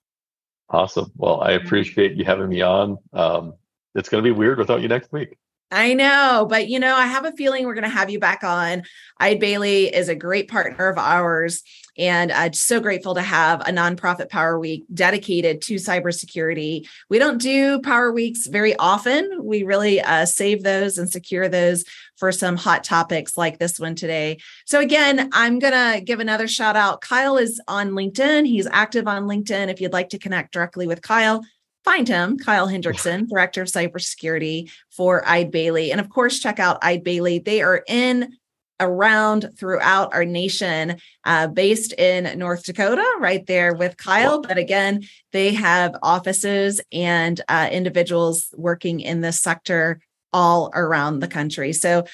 Awesome. 0.68 1.12
Well, 1.16 1.40
I 1.40 1.52
appreciate 1.52 2.16
you 2.16 2.24
having 2.24 2.48
me 2.48 2.60
on. 2.62 2.98
Um, 3.12 3.54
it's 3.94 4.08
going 4.08 4.22
to 4.22 4.28
be 4.28 4.36
weird 4.36 4.58
without 4.58 4.82
you 4.82 4.88
next 4.88 5.12
week. 5.12 5.36
I 5.72 5.94
know, 5.94 6.46
but 6.48 6.68
you 6.68 6.78
know, 6.78 6.94
I 6.94 7.06
have 7.06 7.24
a 7.24 7.32
feeling 7.32 7.64
we're 7.64 7.74
going 7.74 7.82
to 7.82 7.90
have 7.90 8.08
you 8.08 8.20
back 8.20 8.44
on. 8.44 8.84
Eide 9.18 9.40
Bailly 9.40 9.92
is 9.92 10.08
a 10.08 10.14
great 10.14 10.48
partner 10.48 10.88
of 10.88 10.96
ours, 10.96 11.64
and 11.98 12.30
I'm 12.30 12.52
so 12.52 12.78
grateful 12.78 13.16
to 13.16 13.22
have 13.22 13.62
a 13.62 13.72
nonprofit 13.72 14.28
Power 14.28 14.60
Week 14.60 14.84
dedicated 14.94 15.62
to 15.62 15.74
cybersecurity. 15.74 16.86
We 17.10 17.18
don't 17.18 17.40
do 17.40 17.80
Power 17.80 18.12
Weeks 18.12 18.46
very 18.46 18.76
often. 18.76 19.40
We 19.42 19.64
really 19.64 20.00
uh, 20.00 20.26
save 20.26 20.62
those 20.62 20.98
and 20.98 21.10
secure 21.10 21.48
those 21.48 21.84
for 22.16 22.30
some 22.30 22.56
hot 22.56 22.84
topics 22.84 23.36
like 23.36 23.58
this 23.58 23.80
one 23.80 23.96
today. 23.96 24.38
So, 24.66 24.78
again, 24.78 25.30
I'm 25.32 25.58
going 25.58 25.72
to 25.72 26.00
give 26.00 26.20
another 26.20 26.46
shout 26.46 26.76
out. 26.76 27.00
Kyle 27.00 27.38
is 27.38 27.60
on 27.66 27.90
LinkedIn. 27.90 28.46
He's 28.46 28.68
active 28.68 29.08
on 29.08 29.24
LinkedIn. 29.24 29.68
If 29.68 29.80
you'd 29.80 29.92
like 29.92 30.10
to 30.10 30.18
connect 30.18 30.52
directly 30.52 30.86
with 30.86 31.02
Kyle, 31.02 31.42
find 31.86 32.08
him, 32.08 32.36
Kyle 32.36 32.66
Hendrickson, 32.66 33.28
Director 33.28 33.62
of 33.62 33.68
Cybersecurity 33.68 34.70
for 34.90 35.26
Eide 35.26 35.52
Bailly. 35.52 35.92
And 35.92 36.00
of 36.00 36.10
course, 36.10 36.40
check 36.40 36.58
out 36.58 36.82
Eide 36.82 37.04
Bailly. 37.04 37.38
They 37.38 37.62
are 37.62 37.82
in 37.86 38.36
around 38.80 39.48
throughout 39.56 40.12
our 40.12 40.24
nation, 40.24 40.96
uh, 41.24 41.46
based 41.46 41.94
in 41.94 42.38
North 42.38 42.64
Dakota, 42.64 43.04
right 43.20 43.46
there 43.46 43.72
with 43.72 43.96
Kyle. 43.96 44.42
But 44.42 44.58
again, 44.58 45.04
they 45.32 45.54
have 45.54 45.94
offices 46.02 46.80
and 46.92 47.40
uh, 47.48 47.68
individuals 47.70 48.52
working 48.56 49.00
in 49.00 49.22
this 49.22 49.40
sector 49.40 50.00
all 50.32 50.70
around 50.74 51.20
the 51.20 51.28
country. 51.28 51.72
So, 51.72 52.04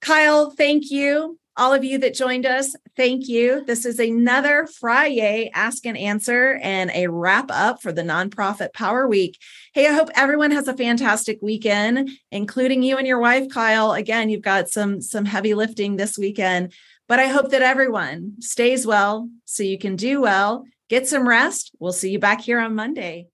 Kyle, 0.00 0.50
thank 0.50 0.90
you 0.90 1.38
all 1.56 1.74
of 1.74 1.84
you 1.84 1.98
that 1.98 2.14
joined 2.14 2.46
us, 2.46 2.74
thank 2.96 3.28
you. 3.28 3.64
This 3.66 3.84
is 3.84 3.98
another 3.98 4.66
Friday 4.66 5.50
Ask 5.52 5.84
and 5.84 5.98
Answer 5.98 6.58
and 6.62 6.90
a 6.94 7.08
wrap 7.08 7.50
up 7.50 7.82
for 7.82 7.92
the 7.92 8.02
Nonprofit 8.02 8.72
Power 8.72 9.06
Week. 9.06 9.38
Hey, 9.74 9.86
I 9.86 9.92
hope 9.92 10.08
everyone 10.14 10.50
has 10.52 10.68
a 10.68 10.76
fantastic 10.76 11.38
weekend, 11.42 12.10
including 12.30 12.82
you 12.82 12.96
and 12.96 13.06
your 13.06 13.18
wife, 13.18 13.50
Kyle. 13.50 13.92
Again, 13.92 14.30
you've 14.30 14.42
got 14.42 14.70
some 14.70 15.00
some 15.00 15.24
heavy 15.24 15.54
lifting 15.54 15.96
this 15.96 16.16
weekend, 16.16 16.72
but 17.06 17.18
I 17.18 17.26
hope 17.26 17.50
that 17.50 17.62
everyone 17.62 18.36
stays 18.40 18.86
well 18.86 19.28
so 19.44 19.62
you 19.62 19.78
can 19.78 19.96
do 19.96 20.20
well. 20.20 20.64
Get 20.88 21.06
some 21.06 21.28
rest. 21.28 21.72
We'll 21.78 21.92
see 21.92 22.10
you 22.10 22.18
back 22.18 22.40
here 22.40 22.60
on 22.60 22.74
Monday. 22.74 23.28